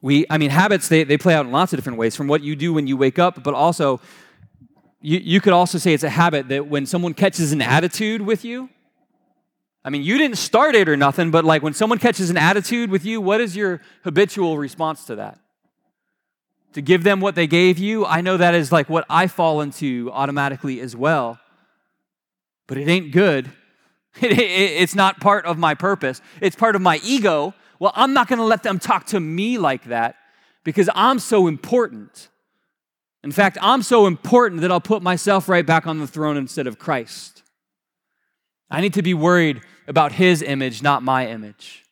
We, 0.01 0.25
I 0.29 0.37
mean, 0.37 0.49
habits, 0.49 0.87
they, 0.87 1.03
they 1.03 1.17
play 1.17 1.33
out 1.33 1.45
in 1.45 1.51
lots 1.51 1.73
of 1.73 1.77
different 1.77 1.97
ways 1.97 2.15
from 2.15 2.27
what 2.27 2.41
you 2.41 2.55
do 2.55 2.73
when 2.73 2.87
you 2.87 2.95
wake 2.95 3.19
up, 3.19 3.43
but 3.43 3.53
also, 3.53 3.99
you, 5.01 5.19
you 5.19 5.41
could 5.41 5.53
also 5.53 5.77
say 5.77 5.93
it's 5.93 6.03
a 6.03 6.09
habit 6.09 6.47
that 6.49 6.67
when 6.67 6.85
someone 6.85 7.13
catches 7.13 7.51
an 7.51 7.61
attitude 7.61 8.21
with 8.21 8.45
you, 8.45 8.69
I 9.83 9.89
mean, 9.89 10.03
you 10.03 10.17
didn't 10.17 10.37
start 10.37 10.75
it 10.75 10.89
or 10.89 10.97
nothing, 10.97 11.31
but 11.31 11.45
like 11.45 11.63
when 11.63 11.73
someone 11.73 11.99
catches 11.99 12.29
an 12.29 12.37
attitude 12.37 12.89
with 12.89 13.05
you, 13.05 13.21
what 13.21 13.41
is 13.41 13.55
your 13.55 13.81
habitual 14.03 14.57
response 14.57 15.05
to 15.05 15.15
that? 15.15 15.39
To 16.73 16.81
give 16.81 17.03
them 17.03 17.21
what 17.21 17.35
they 17.35 17.47
gave 17.47 17.77
you? 17.79 18.05
I 18.05 18.21
know 18.21 18.37
that 18.37 18.53
is 18.53 18.71
like 18.71 18.89
what 18.89 19.05
I 19.09 19.27
fall 19.27 19.61
into 19.61 20.11
automatically 20.13 20.79
as 20.79 20.95
well, 20.95 21.39
but 22.67 22.77
it 22.77 22.87
ain't 22.87 23.11
good. 23.11 23.51
It, 24.21 24.31
it, 24.31 24.41
it's 24.81 24.95
not 24.95 25.21
part 25.21 25.45
of 25.45 25.57
my 25.57 25.75
purpose. 25.75 26.19
It's 26.41 26.55
part 26.55 26.75
of 26.75 26.81
my 26.81 26.99
ego 27.05 27.53
well, 27.79 27.93
I'm 27.95 28.13
not 28.13 28.27
going 28.27 28.39
to 28.39 28.45
let 28.45 28.63
them 28.63 28.77
talk 28.77 29.05
to 29.07 29.19
me 29.19 29.57
like 29.57 29.85
that 29.85 30.15
because 30.63 30.89
I'm 30.93 31.19
so 31.19 31.47
important. 31.47 32.29
In 33.23 33.31
fact, 33.31 33.57
I'm 33.61 33.81
so 33.81 34.05
important 34.05 34.61
that 34.61 34.71
I'll 34.71 34.81
put 34.81 35.01
myself 35.01 35.49
right 35.49 35.65
back 35.65 35.87
on 35.87 35.99
the 35.99 36.07
throne 36.07 36.37
instead 36.37 36.67
of 36.67 36.77
Christ. 36.77 37.43
I 38.69 38.81
need 38.81 38.93
to 38.93 39.01
be 39.01 39.13
worried 39.13 39.61
about 39.87 40.11
his 40.11 40.41
image, 40.41 40.83
not 40.83 41.03
my 41.03 41.27
image. 41.27 41.83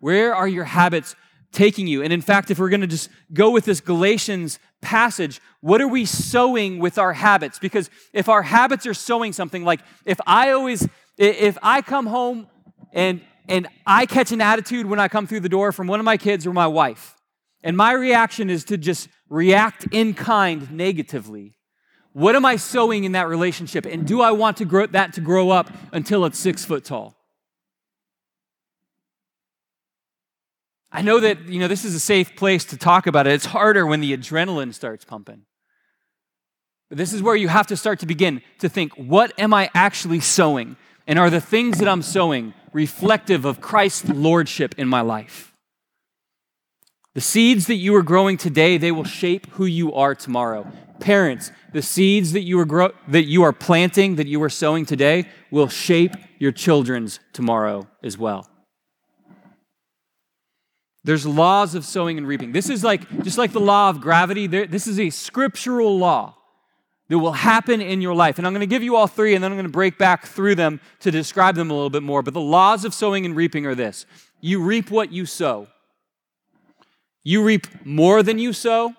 Where 0.00 0.34
are 0.34 0.46
your 0.46 0.64
habits 0.64 1.16
taking 1.50 1.86
you? 1.86 2.02
And 2.02 2.12
in 2.12 2.20
fact, 2.20 2.50
if 2.50 2.58
we're 2.58 2.68
going 2.68 2.82
to 2.82 2.86
just 2.86 3.08
go 3.32 3.50
with 3.50 3.64
this 3.64 3.80
Galatians 3.80 4.58
passage, 4.82 5.40
what 5.60 5.80
are 5.80 5.88
we 5.88 6.04
sowing 6.04 6.78
with 6.78 6.98
our 6.98 7.14
habits? 7.14 7.58
Because 7.58 7.88
if 8.12 8.28
our 8.28 8.42
habits 8.42 8.86
are 8.86 8.94
sowing 8.94 9.32
something, 9.32 9.64
like 9.64 9.80
if 10.04 10.20
I 10.26 10.50
always, 10.50 10.86
if 11.16 11.56
I 11.62 11.80
come 11.80 12.06
home 12.06 12.48
and 12.92 13.22
and 13.48 13.68
I 13.86 14.06
catch 14.06 14.32
an 14.32 14.40
attitude 14.40 14.86
when 14.86 14.98
I 14.98 15.08
come 15.08 15.26
through 15.26 15.40
the 15.40 15.48
door 15.48 15.72
from 15.72 15.86
one 15.86 16.00
of 16.00 16.04
my 16.04 16.16
kids 16.16 16.46
or 16.46 16.52
my 16.52 16.66
wife, 16.66 17.16
and 17.62 17.76
my 17.76 17.92
reaction 17.92 18.50
is 18.50 18.64
to 18.64 18.76
just 18.76 19.08
react 19.28 19.86
in 19.90 20.14
kind 20.14 20.70
negatively, 20.70 21.54
what 22.12 22.36
am 22.36 22.44
I 22.44 22.56
sowing 22.56 23.04
in 23.04 23.12
that 23.12 23.26
relationship? 23.26 23.86
And 23.86 24.06
do 24.06 24.20
I 24.20 24.30
want 24.30 24.58
to 24.58 24.64
grow 24.64 24.86
that 24.86 25.14
to 25.14 25.20
grow 25.20 25.50
up 25.50 25.70
until 25.92 26.24
it's 26.24 26.38
six 26.38 26.64
foot 26.64 26.84
tall? 26.84 27.16
I 30.92 31.02
know 31.02 31.18
that 31.18 31.48
you 31.48 31.58
know 31.58 31.66
this 31.66 31.84
is 31.84 31.92
a 31.92 32.00
safe 32.00 32.36
place 32.36 32.64
to 32.66 32.76
talk 32.76 33.08
about 33.08 33.26
it. 33.26 33.32
It's 33.32 33.46
harder 33.46 33.84
when 33.84 34.00
the 34.00 34.16
adrenaline 34.16 34.72
starts 34.72 35.04
pumping. 35.04 35.42
But 36.88 36.98
this 36.98 37.12
is 37.12 37.20
where 37.20 37.34
you 37.34 37.48
have 37.48 37.66
to 37.66 37.76
start 37.76 37.98
to 38.00 38.06
begin 38.06 38.42
to 38.60 38.68
think, 38.68 38.92
what 38.92 39.32
am 39.36 39.52
I 39.52 39.70
actually 39.74 40.20
sowing? 40.20 40.76
And 41.08 41.18
are 41.18 41.30
the 41.30 41.40
things 41.40 41.78
that 41.78 41.88
I'm 41.88 42.02
sowing 42.02 42.54
reflective 42.74 43.46
of 43.46 43.62
Christ's 43.62 44.10
lordship 44.10 44.74
in 44.76 44.86
my 44.86 45.00
life? 45.00 45.54
The 47.14 47.22
seeds 47.22 47.68
that 47.68 47.76
you 47.76 47.94
are 47.94 48.02
growing 48.02 48.36
today, 48.36 48.76
they 48.76 48.92
will 48.92 49.04
shape 49.04 49.46
who 49.52 49.64
you 49.64 49.94
are 49.94 50.14
tomorrow. 50.14 50.66
Parents, 50.98 51.52
the 51.72 51.80
seeds 51.80 52.32
that 52.32 52.42
you 52.42 52.58
are 52.58 52.64
grow- 52.64 52.92
that 53.08 53.24
you 53.24 53.42
are 53.44 53.52
planting, 53.52 54.16
that 54.16 54.26
you 54.26 54.42
are 54.42 54.50
sowing 54.50 54.84
today, 54.84 55.28
will 55.50 55.68
shape 55.68 56.14
your 56.38 56.52
children's 56.52 57.20
tomorrow 57.32 57.88
as 58.02 58.18
well. 58.18 58.50
There's 61.04 61.26
laws 61.26 61.74
of 61.74 61.84
sowing 61.84 62.18
and 62.18 62.26
reaping. 62.26 62.52
This 62.52 62.68
is 62.68 62.82
like 62.82 63.22
just 63.22 63.38
like 63.38 63.52
the 63.52 63.60
law 63.60 63.90
of 63.90 64.00
gravity. 64.00 64.46
There, 64.46 64.66
this 64.66 64.86
is 64.86 64.98
a 64.98 65.10
scriptural 65.10 65.96
law 65.98 66.34
that 67.08 67.18
will 67.18 67.32
happen 67.32 67.80
in 67.80 68.00
your 68.00 68.14
life. 68.14 68.38
And 68.38 68.46
I'm 68.46 68.52
going 68.52 68.60
to 68.60 68.66
give 68.66 68.82
you 68.82 68.96
all 68.96 69.06
three, 69.06 69.34
and 69.34 69.44
then 69.44 69.52
I'm 69.52 69.56
going 69.56 69.66
to 69.66 69.72
break 69.72 69.98
back 69.98 70.26
through 70.26 70.54
them 70.54 70.80
to 71.00 71.10
describe 71.10 71.54
them 71.54 71.70
a 71.70 71.74
little 71.74 71.90
bit 71.90 72.02
more. 72.02 72.22
But 72.22 72.34
the 72.34 72.40
laws 72.40 72.84
of 72.84 72.94
sowing 72.94 73.26
and 73.26 73.36
reaping 73.36 73.66
are 73.66 73.74
this 73.74 74.06
you 74.40 74.62
reap 74.62 74.90
what 74.90 75.12
you 75.12 75.26
sow, 75.26 75.68
you 77.22 77.42
reap 77.42 77.66
more 77.84 78.22
than 78.22 78.38
you 78.38 78.52
sow, 78.52 78.94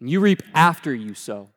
and 0.00 0.10
you 0.10 0.20
reap 0.20 0.42
after 0.54 0.94
you 0.94 1.14
sow. 1.14 1.48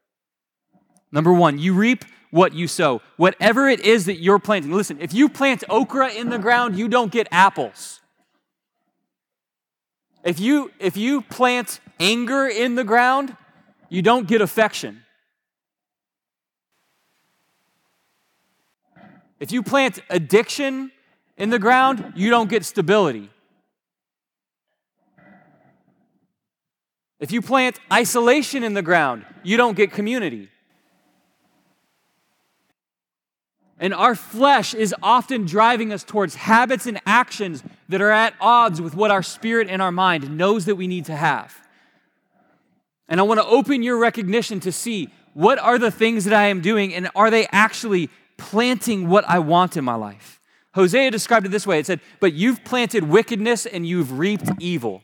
Number 1.12 1.34
one, 1.34 1.60
you 1.60 1.74
reap 1.74 2.06
what 2.32 2.54
you 2.54 2.68
sow. 2.68 3.02
Whatever 3.18 3.70
it 3.70 3.82
is 3.82 4.06
that 4.06 4.16
you're 4.16 4.40
planting. 4.40 4.72
Listen, 4.72 4.98
if 5.00 5.14
you 5.14 5.30
plant 5.30 5.64
okra 5.70 6.10
in 6.10 6.30
the 6.30 6.40
ground, 6.40 6.76
you 6.76 6.88
don't 6.88 7.12
get 7.12 7.28
apples. 7.32 8.02
If 10.24 10.40
you, 10.40 10.72
if 10.80 10.98
you 10.98 11.22
plant 11.22 11.80
anger 12.00 12.48
in 12.48 12.76
the 12.76 12.84
ground, 12.84 13.36
you 13.94 14.02
don't 14.02 14.28
get 14.28 14.42
affection. 14.42 15.04
If 19.40 19.52
you 19.52 19.62
plant 19.62 20.00
addiction 20.10 20.92
in 21.38 21.52
the 21.52 21.60
ground, 21.60 22.14
you 22.16 22.32
don't 22.32 22.50
get 22.50 22.66
stability. 22.66 23.30
If 27.20 27.32
you 27.32 27.44
plant 27.44 27.80
isolation 27.92 28.64
in 28.64 28.74
the 28.74 28.82
ground, 28.82 29.28
you 29.44 29.58
don't 29.58 29.78
get 29.78 29.92
community. 29.92 30.50
And 33.78 33.94
our 33.94 34.16
flesh 34.16 34.74
is 34.74 34.96
often 35.04 35.46
driving 35.46 35.94
us 35.94 36.04
towards 36.04 36.34
habits 36.34 36.88
and 36.88 37.00
actions 37.06 37.64
that 37.90 38.02
are 38.02 38.10
at 38.10 38.34
odds 38.42 38.82
with 38.82 38.96
what 38.96 39.12
our 39.12 39.22
spirit 39.22 39.68
and 39.70 39.84
our 39.84 39.92
mind 39.92 40.36
knows 40.36 40.66
that 40.66 40.78
we 40.78 40.88
need 40.88 41.06
to 41.06 41.16
have. 41.16 41.63
And 43.14 43.20
I 43.20 43.24
want 43.26 43.40
to 43.40 43.46
open 43.46 43.84
your 43.84 44.00
recognition 44.00 44.60
to 44.62 44.72
see 44.72 45.08
what 45.36 45.60
are 45.60 45.78
the 45.78 45.92
things 45.92 46.26
that 46.26 46.34
I 46.34 46.46
am 46.46 46.62
doing 46.62 46.96
and 46.96 47.12
are 47.14 47.30
they 47.30 47.46
actually 47.52 48.10
planting 48.38 49.08
what 49.08 49.24
I 49.30 49.38
want 49.38 49.78
in 49.78 49.84
my 49.84 49.94
life? 49.94 50.40
Hosea 50.74 51.12
described 51.12 51.46
it 51.46 51.50
this 51.50 51.68
way 51.68 51.78
it 51.78 51.86
said, 51.86 52.00
But 52.20 52.34
you've 52.34 52.64
planted 52.64 53.04
wickedness 53.04 53.68
and 53.68 53.86
you've 53.86 54.18
reaped 54.18 54.50
evil. 54.58 55.04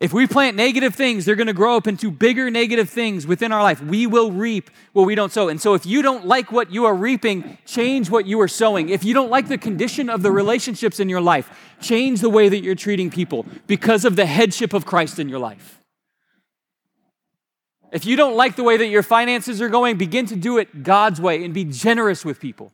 If 0.00 0.14
we 0.14 0.26
plant 0.26 0.56
negative 0.56 0.94
things, 0.94 1.26
they're 1.26 1.36
going 1.36 1.46
to 1.46 1.52
grow 1.52 1.76
up 1.76 1.86
into 1.86 2.10
bigger 2.10 2.50
negative 2.50 2.88
things 2.88 3.26
within 3.26 3.52
our 3.52 3.62
life. 3.62 3.82
We 3.82 4.06
will 4.06 4.32
reap 4.32 4.70
what 4.94 5.02
we 5.02 5.14
don't 5.14 5.30
sow. 5.30 5.50
And 5.50 5.60
so, 5.60 5.74
if 5.74 5.84
you 5.84 6.00
don't 6.00 6.24
like 6.24 6.50
what 6.50 6.72
you 6.72 6.86
are 6.86 6.94
reaping, 6.94 7.58
change 7.66 8.08
what 8.08 8.24
you 8.24 8.40
are 8.40 8.48
sowing. 8.48 8.88
If 8.88 9.04
you 9.04 9.12
don't 9.12 9.28
like 9.28 9.48
the 9.48 9.58
condition 9.58 10.08
of 10.08 10.22
the 10.22 10.32
relationships 10.32 11.00
in 11.00 11.10
your 11.10 11.20
life, 11.20 11.50
change 11.82 12.22
the 12.22 12.30
way 12.30 12.48
that 12.48 12.62
you're 12.62 12.74
treating 12.74 13.10
people 13.10 13.44
because 13.66 14.06
of 14.06 14.16
the 14.16 14.24
headship 14.24 14.72
of 14.72 14.86
Christ 14.86 15.18
in 15.18 15.28
your 15.28 15.38
life. 15.38 15.82
If 17.92 18.06
you 18.06 18.16
don't 18.16 18.36
like 18.36 18.56
the 18.56 18.64
way 18.64 18.78
that 18.78 18.86
your 18.86 19.02
finances 19.02 19.60
are 19.60 19.68
going, 19.68 19.98
begin 19.98 20.24
to 20.26 20.36
do 20.36 20.56
it 20.56 20.82
God's 20.82 21.20
way 21.20 21.44
and 21.44 21.52
be 21.52 21.64
generous 21.64 22.24
with 22.24 22.40
people. 22.40 22.72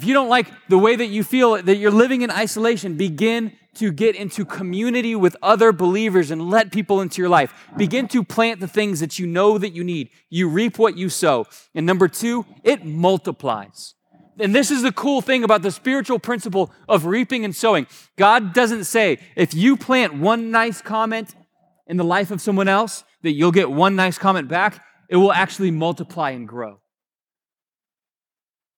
If 0.00 0.06
you 0.06 0.14
don't 0.14 0.30
like 0.30 0.50
the 0.70 0.78
way 0.78 0.96
that 0.96 1.08
you 1.08 1.22
feel 1.22 1.62
that 1.62 1.76
you're 1.76 1.90
living 1.90 2.22
in 2.22 2.30
isolation, 2.30 2.96
begin 2.96 3.52
to 3.74 3.92
get 3.92 4.16
into 4.16 4.46
community 4.46 5.14
with 5.14 5.36
other 5.42 5.72
believers 5.72 6.30
and 6.30 6.48
let 6.48 6.72
people 6.72 7.02
into 7.02 7.20
your 7.20 7.28
life. 7.28 7.52
Begin 7.76 8.08
to 8.08 8.24
plant 8.24 8.60
the 8.60 8.66
things 8.66 9.00
that 9.00 9.18
you 9.18 9.26
know 9.26 9.58
that 9.58 9.74
you 9.74 9.84
need. 9.84 10.08
You 10.30 10.48
reap 10.48 10.78
what 10.78 10.96
you 10.96 11.10
sow. 11.10 11.44
And 11.74 11.84
number 11.84 12.08
two, 12.08 12.46
it 12.64 12.82
multiplies. 12.82 13.94
And 14.38 14.54
this 14.54 14.70
is 14.70 14.80
the 14.80 14.90
cool 14.90 15.20
thing 15.20 15.44
about 15.44 15.60
the 15.60 15.70
spiritual 15.70 16.18
principle 16.18 16.72
of 16.88 17.04
reaping 17.04 17.44
and 17.44 17.54
sowing. 17.54 17.86
God 18.16 18.54
doesn't 18.54 18.84
say, 18.84 19.18
if 19.36 19.52
you 19.52 19.76
plant 19.76 20.14
one 20.14 20.50
nice 20.50 20.80
comment 20.80 21.34
in 21.86 21.98
the 21.98 22.04
life 22.04 22.30
of 22.30 22.40
someone 22.40 22.68
else, 22.68 23.04
that 23.20 23.32
you'll 23.32 23.52
get 23.52 23.70
one 23.70 23.96
nice 23.96 24.16
comment 24.16 24.48
back. 24.48 24.82
It 25.10 25.16
will 25.16 25.30
actually 25.30 25.70
multiply 25.70 26.30
and 26.30 26.48
grow. 26.48 26.80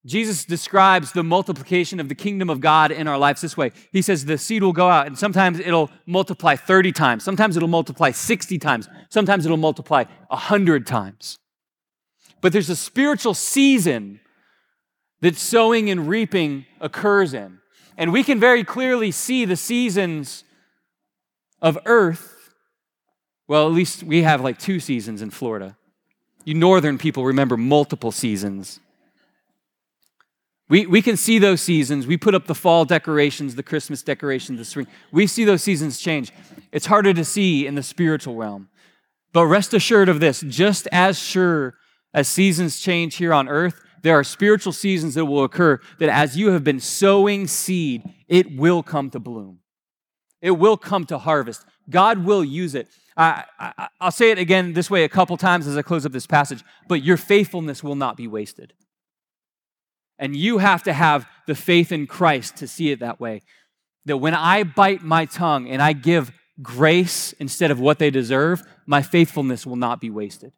Jesus 0.04 0.44
describes 0.44 1.12
the 1.12 1.22
multiplication 1.22 2.00
of 2.00 2.08
the 2.08 2.14
kingdom 2.14 2.50
of 2.50 2.60
God 2.60 2.90
in 2.90 3.06
our 3.06 3.16
lives 3.16 3.40
this 3.40 3.56
way. 3.56 3.70
He 3.92 4.02
says 4.02 4.24
the 4.24 4.36
seed 4.36 4.62
will 4.62 4.72
go 4.72 4.88
out, 4.88 5.06
and 5.06 5.16
sometimes 5.16 5.60
it'll 5.60 5.90
multiply 6.06 6.56
30 6.56 6.90
times, 6.90 7.22
sometimes 7.22 7.56
it'll 7.56 7.68
multiply 7.68 8.10
60 8.10 8.58
times, 8.58 8.88
sometimes 9.10 9.44
it'll 9.44 9.56
multiply 9.56 10.04
100 10.28 10.86
times. 10.86 11.38
But 12.40 12.52
there's 12.52 12.70
a 12.70 12.76
spiritual 12.76 13.34
season 13.34 14.20
that 15.20 15.36
sowing 15.36 15.88
and 15.88 16.08
reaping 16.08 16.66
occurs 16.80 17.32
in. 17.32 17.58
And 17.96 18.12
we 18.12 18.24
can 18.24 18.40
very 18.40 18.64
clearly 18.64 19.12
see 19.12 19.44
the 19.44 19.54
seasons 19.56 20.42
of 21.60 21.78
earth. 21.86 22.52
Well, 23.46 23.68
at 23.68 23.72
least 23.72 24.02
we 24.02 24.22
have 24.22 24.40
like 24.40 24.58
two 24.58 24.80
seasons 24.80 25.22
in 25.22 25.30
Florida. 25.30 25.76
You 26.44 26.54
northern 26.54 26.98
people 26.98 27.24
remember 27.24 27.56
multiple 27.56 28.10
seasons. 28.10 28.80
We, 30.72 30.86
we 30.86 31.02
can 31.02 31.18
see 31.18 31.38
those 31.38 31.60
seasons. 31.60 32.06
We 32.06 32.16
put 32.16 32.34
up 32.34 32.46
the 32.46 32.54
fall 32.54 32.86
decorations, 32.86 33.56
the 33.56 33.62
Christmas 33.62 34.02
decorations, 34.02 34.58
the 34.58 34.64
spring. 34.64 34.86
We 35.10 35.26
see 35.26 35.44
those 35.44 35.62
seasons 35.62 36.00
change. 36.00 36.32
It's 36.72 36.86
harder 36.86 37.12
to 37.12 37.26
see 37.26 37.66
in 37.66 37.74
the 37.74 37.82
spiritual 37.82 38.36
realm. 38.36 38.70
But 39.34 39.44
rest 39.48 39.74
assured 39.74 40.08
of 40.08 40.18
this 40.20 40.40
just 40.40 40.88
as 40.90 41.18
sure 41.18 41.74
as 42.14 42.26
seasons 42.26 42.80
change 42.80 43.16
here 43.16 43.34
on 43.34 43.50
earth, 43.50 43.82
there 44.00 44.18
are 44.18 44.24
spiritual 44.24 44.72
seasons 44.72 45.12
that 45.12 45.26
will 45.26 45.44
occur 45.44 45.78
that 45.98 46.08
as 46.08 46.38
you 46.38 46.52
have 46.52 46.64
been 46.64 46.80
sowing 46.80 47.46
seed, 47.46 48.02
it 48.26 48.56
will 48.56 48.82
come 48.82 49.10
to 49.10 49.20
bloom. 49.20 49.58
It 50.40 50.52
will 50.52 50.78
come 50.78 51.04
to 51.04 51.18
harvest. 51.18 51.66
God 51.90 52.24
will 52.24 52.42
use 52.42 52.74
it. 52.74 52.88
I, 53.14 53.44
I, 53.58 53.88
I'll 54.00 54.10
say 54.10 54.30
it 54.30 54.38
again 54.38 54.72
this 54.72 54.90
way 54.90 55.04
a 55.04 55.10
couple 55.10 55.36
times 55.36 55.66
as 55.66 55.76
I 55.76 55.82
close 55.82 56.06
up 56.06 56.12
this 56.12 56.26
passage, 56.26 56.64
but 56.88 57.04
your 57.04 57.18
faithfulness 57.18 57.84
will 57.84 57.94
not 57.94 58.16
be 58.16 58.26
wasted. 58.26 58.72
And 60.18 60.36
you 60.36 60.58
have 60.58 60.82
to 60.84 60.92
have 60.92 61.26
the 61.46 61.54
faith 61.54 61.90
in 61.92 62.06
Christ 62.06 62.56
to 62.56 62.68
see 62.68 62.90
it 62.90 63.00
that 63.00 63.20
way. 63.20 63.42
That 64.04 64.18
when 64.18 64.34
I 64.34 64.62
bite 64.62 65.02
my 65.02 65.26
tongue 65.26 65.68
and 65.68 65.82
I 65.82 65.92
give 65.92 66.32
grace 66.60 67.32
instead 67.34 67.70
of 67.70 67.80
what 67.80 67.98
they 67.98 68.10
deserve, 68.10 68.62
my 68.86 69.02
faithfulness 69.02 69.66
will 69.66 69.76
not 69.76 70.00
be 70.00 70.10
wasted. 70.10 70.52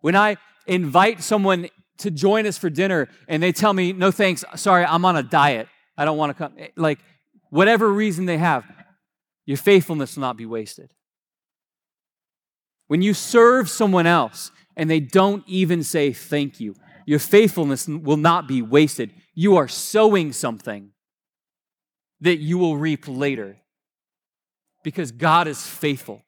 When 0.00 0.16
I 0.16 0.36
invite 0.66 1.22
someone 1.22 1.68
to 1.98 2.10
join 2.10 2.46
us 2.46 2.58
for 2.58 2.70
dinner 2.70 3.08
and 3.26 3.42
they 3.42 3.52
tell 3.52 3.72
me, 3.72 3.92
no 3.92 4.10
thanks, 4.10 4.44
sorry, 4.56 4.84
I'm 4.84 5.04
on 5.04 5.16
a 5.16 5.22
diet, 5.22 5.68
I 5.96 6.04
don't 6.04 6.16
want 6.16 6.30
to 6.30 6.34
come, 6.34 6.52
eh, 6.58 6.68
like 6.76 7.00
whatever 7.50 7.88
reason 7.92 8.26
they 8.26 8.38
have, 8.38 8.64
your 9.46 9.56
faithfulness 9.56 10.16
will 10.16 10.22
not 10.22 10.36
be 10.36 10.46
wasted. 10.46 10.92
When 12.86 13.02
you 13.02 13.14
serve 13.14 13.68
someone 13.68 14.06
else 14.06 14.50
and 14.76 14.88
they 14.88 15.00
don't 15.00 15.42
even 15.46 15.82
say 15.82 16.12
thank 16.12 16.60
you, 16.60 16.74
your 17.08 17.18
faithfulness 17.18 17.88
will 17.88 18.18
not 18.18 18.46
be 18.46 18.60
wasted. 18.60 19.10
You 19.34 19.56
are 19.56 19.66
sowing 19.66 20.30
something 20.30 20.90
that 22.20 22.36
you 22.36 22.58
will 22.58 22.76
reap 22.76 23.08
later 23.08 23.56
because 24.84 25.10
God 25.10 25.48
is 25.48 25.66
faithful. 25.66 26.22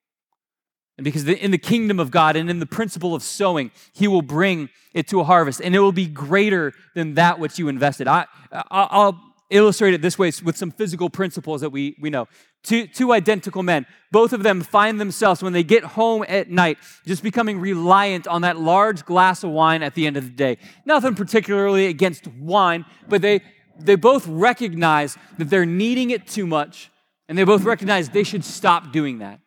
And 0.97 1.05
because 1.05 1.29
in 1.29 1.51
the 1.51 1.59
kingdom 1.59 2.01
of 2.01 2.11
God 2.11 2.35
and 2.35 2.49
in 2.49 2.61
the 2.61 2.67
principle 2.67 3.15
of 3.15 3.23
sowing, 3.23 3.73
He 3.93 4.09
will 4.09 4.23
bring 4.23 4.71
it 4.95 5.07
to 5.09 5.21
a 5.21 5.25
harvest 5.25 5.61
and 5.61 5.77
it 5.77 5.81
will 5.81 5.93
be 5.93 6.07
greater 6.07 6.73
than 6.95 7.13
that 7.13 7.39
which 7.39 7.59
you 7.59 7.69
invested. 7.69 8.09
I, 8.09 8.25
I'll 8.71 9.30
illustrate 9.51 9.95
it 9.95 10.03
this 10.03 10.19
way 10.19 10.33
with 10.45 10.57
some 10.57 10.71
physical 10.71 11.11
principles 11.11 11.61
that 11.61 11.71
we, 11.71 11.97
we 12.01 12.09
know. 12.09 12.27
Two, 12.63 12.87
two 12.87 13.13
identical 13.13 13.63
men, 13.63 13.87
both 14.13 14.33
of 14.33 14.43
them 14.43 14.61
find 14.61 15.01
themselves 15.01 15.43
when 15.43 15.53
they 15.53 15.63
get 15.63 15.83
home 15.83 16.25
at 16.29 16.51
night 16.51 16.79
just 17.07 17.23
becoming 17.23 17.59
reliant 17.59 18.29
on 18.29 18.43
that 18.43 18.59
large 18.59 19.05
glass 19.05 19.43
of 19.43 19.51
wine 19.51 19.83
at 19.83 19.95
the 19.95 20.07
end 20.07 20.17
of 20.17 20.25
the 20.25 20.31
day. 20.31 20.59
Nothing 20.85 21.15
particularly 21.15 21.87
against 21.87 22.27
wine, 22.29 22.85
but 23.09 23.23
they, 23.23 23.41
they 23.79 23.97
both 23.97 24.27
recognize 24.27 25.17
that 25.39 25.51
they're 25.51 25.67
needing 25.67 26.11
it 26.11 26.27
too 26.27 26.47
much, 26.47 26.91
and 27.29 27.37
they 27.37 27.45
both 27.45 27.65
recognize 27.65 28.11
they 28.11 28.25
should 28.25 28.45
stop 28.45 28.93
doing 28.93 29.19
that. 29.19 29.41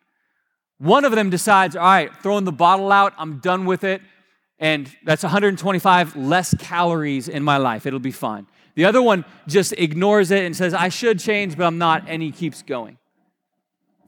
One 0.78 1.04
of 1.04 1.12
them 1.12 1.30
decides, 1.30 1.76
all 1.76 1.84
right, 1.84 2.10
throwing 2.22 2.44
the 2.44 2.52
bottle 2.52 2.90
out, 2.90 3.14
I'm 3.16 3.38
done 3.38 3.64
with 3.64 3.84
it, 3.84 4.02
and 4.58 4.90
that's 5.04 5.22
125 5.22 6.16
less 6.16 6.54
calories 6.58 7.28
in 7.28 7.42
my 7.42 7.58
life. 7.58 7.86
It'll 7.86 7.98
be 7.98 8.10
fine. 8.10 8.46
The 8.74 8.84
other 8.84 9.00
one 9.00 9.24
just 9.46 9.72
ignores 9.74 10.30
it 10.30 10.44
and 10.44 10.56
says, 10.56 10.74
I 10.74 10.88
should 10.88 11.18
change, 11.20 11.56
but 11.56 11.64
I'm 11.64 11.78
not, 11.78 12.04
and 12.08 12.20
he 12.22 12.32
keeps 12.32 12.62
going. 12.62 12.98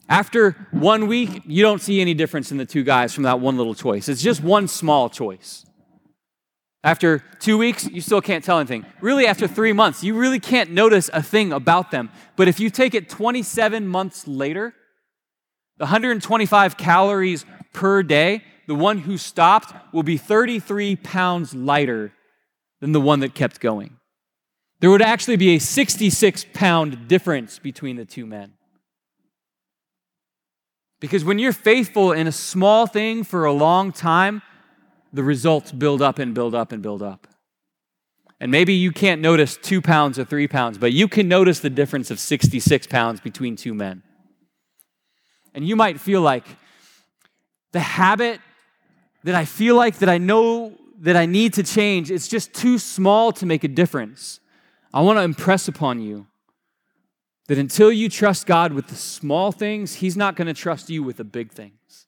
After 0.09 0.51
one 0.71 1.07
week, 1.07 1.41
you 1.45 1.61
don't 1.61 1.81
see 1.81 1.99
any 1.99 2.13
difference 2.13 2.51
in 2.51 2.57
the 2.57 2.65
two 2.65 2.83
guys 2.83 3.13
from 3.13 3.23
that 3.23 3.39
one 3.39 3.57
little 3.57 3.75
choice. 3.75 4.07
It's 4.07 4.21
just 4.21 4.41
one 4.41 4.67
small 4.67 5.09
choice. 5.09 5.65
After 6.83 7.19
two 7.39 7.57
weeks, 7.57 7.85
you 7.89 7.99
still 7.99 8.21
can't 8.21 8.43
tell 8.43 8.59
anything. 8.59 8.85
Really, 9.01 9.27
after 9.27 9.47
three 9.47 9.73
months, 9.73 10.03
you 10.03 10.13
really 10.17 10.39
can't 10.39 10.71
notice 10.71 11.09
a 11.11 11.21
thing 11.21 11.51
about 11.51 11.91
them. 11.91 12.09
But 12.37 12.47
if 12.47 12.59
you 12.59 12.69
take 12.69 12.95
it 12.95 13.09
27 13.09 13.87
months 13.87 14.27
later, 14.27 14.73
the 15.77 15.85
125 15.85 16.77
calories 16.77 17.45
per 17.73 18.03
day, 18.03 18.43
the 18.67 18.75
one 18.75 18.99
who 18.99 19.17
stopped 19.17 19.73
will 19.93 20.03
be 20.03 20.17
33 20.17 20.95
pounds 20.97 21.53
lighter 21.53 22.13
than 22.79 22.93
the 22.93 23.01
one 23.01 23.19
that 23.19 23.33
kept 23.33 23.59
going. 23.59 23.97
There 24.79 24.89
would 24.89 25.01
actually 25.01 25.37
be 25.37 25.55
a 25.55 25.59
66 25.59 26.45
pound 26.53 27.07
difference 27.07 27.59
between 27.59 27.95
the 27.95 28.05
two 28.05 28.25
men. 28.25 28.53
Because 30.99 31.23
when 31.23 31.39
you're 31.39 31.53
faithful 31.53 32.11
in 32.11 32.27
a 32.27 32.31
small 32.31 32.87
thing 32.87 33.23
for 33.23 33.45
a 33.45 33.51
long 33.51 33.91
time, 33.91 34.41
the 35.13 35.23
results 35.23 35.71
build 35.71 36.01
up 36.01 36.19
and 36.19 36.33
build 36.33 36.55
up 36.55 36.71
and 36.71 36.81
build 36.81 37.01
up. 37.01 37.27
And 38.39 38.51
maybe 38.51 38.73
you 38.73 38.91
can't 38.91 39.21
notice 39.21 39.57
two 39.57 39.81
pounds 39.81 40.19
or 40.19 40.25
three 40.25 40.47
pounds, 40.47 40.77
but 40.77 40.93
you 40.93 41.07
can 41.07 41.27
notice 41.27 41.59
the 41.59 41.69
difference 41.69 42.11
of 42.11 42.19
66 42.19 42.87
pounds 42.87 43.19
between 43.19 43.55
two 43.55 43.73
men. 43.73 44.03
And 45.53 45.67
you 45.67 45.75
might 45.75 45.99
feel 45.99 46.21
like 46.21 46.45
the 47.71 47.79
habit 47.79 48.39
that 49.23 49.33
I 49.33 49.45
feel 49.45 49.75
like 49.75 49.97
that 49.99 50.09
I 50.09 50.19
know 50.19 50.73
that 50.99 51.15
I 51.15 51.25
need 51.25 51.53
to 51.53 51.63
change, 51.63 52.11
it's 52.11 52.27
just 52.27 52.53
too 52.53 52.77
small 52.77 53.31
to 53.33 53.45
make 53.45 53.63
a 53.63 53.67
difference. 53.67 54.39
I 54.93 55.01
want 55.01 55.17
to 55.17 55.23
impress 55.23 55.67
upon 55.67 56.01
you 56.01 56.27
that 57.47 57.57
until 57.57 57.91
you 57.91 58.09
trust 58.09 58.45
God 58.45 58.73
with 58.73 58.87
the 58.87 58.95
small 58.95 59.51
things, 59.51 59.95
He's 59.95 60.17
not 60.17 60.35
going 60.35 60.47
to 60.47 60.53
trust 60.53 60.89
you 60.89 61.03
with 61.03 61.17
the 61.17 61.23
big 61.23 61.51
things. 61.51 62.07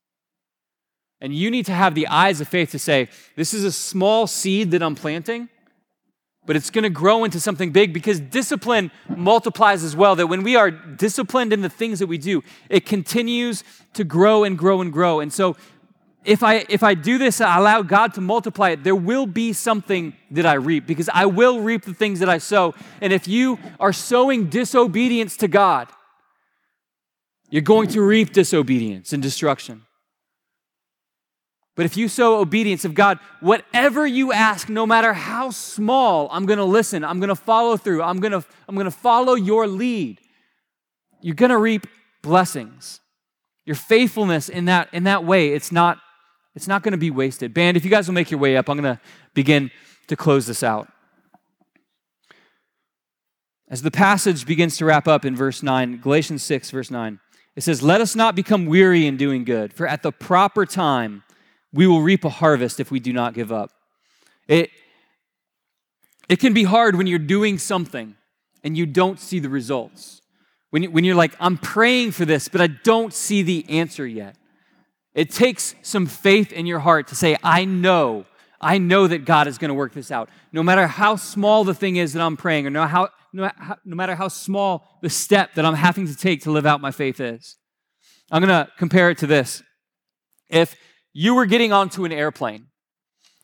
And 1.21 1.33
you 1.33 1.51
need 1.51 1.65
to 1.65 1.73
have 1.73 1.95
the 1.95 2.07
eyes 2.07 2.39
of 2.39 2.47
faith 2.47 2.71
to 2.71 2.79
say, 2.79 3.09
This 3.35 3.53
is 3.53 3.63
a 3.63 3.71
small 3.71 4.27
seed 4.27 4.71
that 4.71 4.81
I'm 4.81 4.95
planting, 4.95 5.49
but 6.45 6.55
it's 6.55 6.69
going 6.69 6.83
to 6.83 6.89
grow 6.89 7.23
into 7.23 7.39
something 7.39 7.71
big 7.71 7.93
because 7.93 8.19
discipline 8.19 8.91
multiplies 9.09 9.83
as 9.83 9.95
well. 9.95 10.15
That 10.15 10.27
when 10.27 10.43
we 10.43 10.55
are 10.55 10.71
disciplined 10.71 11.51
in 11.51 11.61
the 11.61 11.69
things 11.69 11.99
that 11.99 12.07
we 12.07 12.17
do, 12.17 12.43
it 12.69 12.85
continues 12.85 13.63
to 13.93 14.03
grow 14.03 14.43
and 14.43 14.57
grow 14.57 14.81
and 14.81 14.91
grow. 14.91 15.19
And 15.19 15.31
so 15.31 15.57
if 16.25 16.43
I 16.43 16.65
if 16.69 16.83
I 16.83 16.95
do 16.95 17.17
this, 17.17 17.39
I 17.39 17.57
allow 17.57 17.81
God 17.81 18.13
to 18.15 18.21
multiply 18.21 18.71
it, 18.71 18.83
there 18.83 18.95
will 18.95 19.25
be 19.25 19.53
something 19.53 20.13
that 20.31 20.45
I 20.45 20.53
reap 20.53 20.85
because 20.85 21.09
I 21.13 21.25
will 21.25 21.61
reap 21.61 21.83
the 21.83 21.93
things 21.93 22.19
that 22.19 22.29
I 22.29 22.39
sow. 22.39 22.75
And 23.01 23.13
if 23.13 23.27
you 23.27 23.57
are 23.79 23.93
sowing 23.93 24.49
disobedience 24.49 25.37
to 25.37 25.47
God, 25.47 25.87
you're 27.49 27.61
going 27.61 27.87
to 27.89 28.01
reap 28.01 28.33
disobedience 28.33 29.13
and 29.13 29.23
destruction. 29.23 29.85
But 31.75 31.85
if 31.85 31.95
you 31.95 32.09
sow 32.09 32.41
obedience 32.41 32.83
of 32.83 32.93
God, 32.93 33.19
whatever 33.39 34.05
you 34.05 34.33
ask, 34.33 34.67
no 34.67 34.85
matter 34.85 35.13
how 35.13 35.49
small, 35.49 36.27
I'm 36.29 36.45
going 36.45 36.57
to 36.57 36.65
listen. 36.65 37.05
I'm 37.05 37.21
going 37.21 37.29
to 37.29 37.35
follow 37.35 37.77
through. 37.77 38.03
I'm 38.03 38.19
going 38.19 38.33
to 38.33 38.43
I'm 38.67 38.75
going 38.75 38.85
to 38.85 38.91
follow 38.91 39.35
your 39.35 39.65
lead. 39.67 40.19
You're 41.21 41.35
going 41.35 41.51
to 41.51 41.57
reap 41.57 41.87
blessings. 42.21 42.99
Your 43.65 43.77
faithfulness 43.77 44.49
in 44.49 44.65
that 44.65 44.89
in 44.91 45.05
that 45.05 45.23
way, 45.23 45.53
it's 45.53 45.71
not 45.71 45.99
it's 46.55 46.67
not 46.67 46.83
going 46.83 46.91
to 46.91 46.97
be 46.97 47.11
wasted. 47.11 47.53
Band, 47.53 47.77
if 47.77 47.85
you 47.85 47.91
guys 47.91 48.07
will 48.07 48.15
make 48.15 48.31
your 48.31 48.39
way 48.39 48.57
up, 48.57 48.69
I'm 48.69 48.77
going 48.77 48.95
to 48.95 49.01
begin 49.33 49.71
to 50.07 50.15
close 50.15 50.45
this 50.45 50.63
out. 50.63 50.91
As 53.69 53.83
the 53.83 53.91
passage 53.91 54.45
begins 54.45 54.77
to 54.77 54.85
wrap 54.85 55.07
up 55.07 55.25
in 55.25 55.35
verse 55.35 55.61
9, 55.61 55.97
Galatians 55.97 56.41
6, 56.41 56.71
verse 56.71 56.89
9, 56.89 57.19
it 57.55 57.61
says, 57.61 57.83
Let 57.83 58.01
us 58.01 58.15
not 58.15 58.35
become 58.35 58.65
weary 58.65 59.05
in 59.05 59.15
doing 59.15 59.43
good, 59.43 59.73
for 59.73 59.87
at 59.87 60.01
the 60.01 60.11
proper 60.11 60.65
time 60.65 61.23
we 61.71 61.85
will 61.85 62.01
reap 62.01 62.25
a 62.25 62.29
harvest 62.29 62.79
if 62.79 62.89
we 62.89 62.99
do 62.99 63.13
not 63.13 63.35
give 63.35 63.51
up. 63.51 63.71
It, 64.47 64.71
it 66.27 66.39
can 66.39 66.53
be 66.53 66.63
hard 66.63 66.95
when 66.95 67.05
you're 67.05 67.19
doing 67.19 67.59
something 67.59 68.15
and 68.63 68.75
you 68.75 68.87
don't 68.87 69.19
see 69.19 69.37
the 69.37 69.49
results. 69.49 70.21
When, 70.71 70.83
you, 70.83 70.91
when 70.91 71.03
you're 71.03 71.15
like, 71.15 71.35
I'm 71.39 71.57
praying 71.57 72.11
for 72.11 72.25
this, 72.25 72.47
but 72.47 72.61
I 72.61 72.67
don't 72.67 73.13
see 73.13 73.43
the 73.43 73.65
answer 73.69 74.05
yet. 74.05 74.35
It 75.13 75.31
takes 75.31 75.75
some 75.81 76.05
faith 76.05 76.51
in 76.51 76.65
your 76.65 76.79
heart 76.79 77.07
to 77.07 77.15
say, 77.15 77.35
I 77.43 77.65
know, 77.65 78.25
I 78.61 78.77
know 78.77 79.07
that 79.07 79.25
God 79.25 79.47
is 79.47 79.57
going 79.57 79.69
to 79.69 79.75
work 79.75 79.93
this 79.93 80.11
out. 80.11 80.29
No 80.51 80.63
matter 80.63 80.87
how 80.87 81.15
small 81.15 81.63
the 81.63 81.73
thing 81.73 81.95
is 81.95 82.13
that 82.13 82.21
I'm 82.21 82.37
praying, 82.37 82.67
or 82.67 82.69
no, 82.69 82.85
how, 82.85 83.09
no, 83.33 83.49
no 83.85 83.95
matter 83.95 84.15
how 84.15 84.27
small 84.27 84.99
the 85.01 85.09
step 85.09 85.53
that 85.55 85.65
I'm 85.65 85.73
having 85.73 86.07
to 86.07 86.15
take 86.15 86.43
to 86.43 86.51
live 86.51 86.65
out 86.65 86.81
my 86.81 86.91
faith 86.91 87.19
is. 87.19 87.57
I'm 88.31 88.43
going 88.43 88.65
to 88.65 88.71
compare 88.77 89.09
it 89.09 89.17
to 89.19 89.27
this. 89.27 89.63
If 90.49 90.75
you 91.13 91.33
were 91.33 91.45
getting 91.45 91.73
onto 91.73 92.05
an 92.05 92.11
airplane 92.11 92.67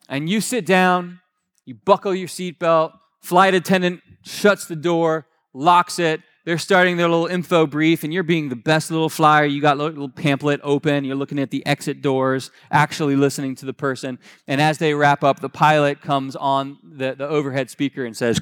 and 0.08 0.30
you 0.30 0.41
sit 0.41 0.65
down, 0.65 1.19
you 1.65 1.75
buckle 1.75 2.13
your 2.13 2.28
seatbelt, 2.28 2.93
flight 3.21 3.56
attendant 3.56 4.01
shuts 4.23 4.67
the 4.67 4.75
door, 4.75 5.28
locks 5.54 5.97
it, 5.97 6.21
they're 6.45 6.58
starting 6.60 6.97
their 6.97 7.10
little 7.10 7.25
info 7.25 7.65
brief, 7.65 8.03
and 8.03 8.13
you're 8.13 8.23
being 8.23 8.49
the 8.49 8.55
best 8.55 8.91
little 8.91 9.10
flyer. 9.10 9.45
You 9.45 9.62
got 9.62 9.77
little 9.77 10.10
pamphlet 10.10 10.62
open, 10.63 11.03
you're 11.03 11.15
looking 11.15 11.39
at 11.39 11.49
the 11.49 11.65
exit 11.65 12.01
doors, 12.01 12.51
actually 12.71 13.15
listening 13.15 13.55
to 13.55 13.65
the 13.65 13.73
person. 13.73 14.19
And 14.47 14.62
as 14.62 14.77
they 14.77 14.93
wrap 14.93 15.23
up, 15.23 15.39
the 15.39 15.49
pilot 15.49 16.01
comes 16.01 16.36
on 16.36 16.77
the, 16.84 17.15
the 17.15 17.27
overhead 17.27 17.69
speaker 17.69 18.05
and 18.05 18.15
says, 18.15 18.39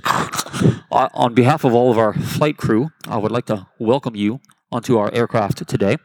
On 0.91 1.33
behalf 1.33 1.63
of 1.63 1.73
all 1.73 1.91
of 1.91 1.97
our 1.97 2.13
flight 2.13 2.57
crew, 2.57 2.89
I 3.07 3.17
would 3.17 3.31
like 3.31 3.45
to 3.45 3.67
welcome 3.79 4.15
you 4.15 4.41
onto 4.71 4.97
our 4.97 5.13
aircraft 5.13 5.67
today. 5.67 5.97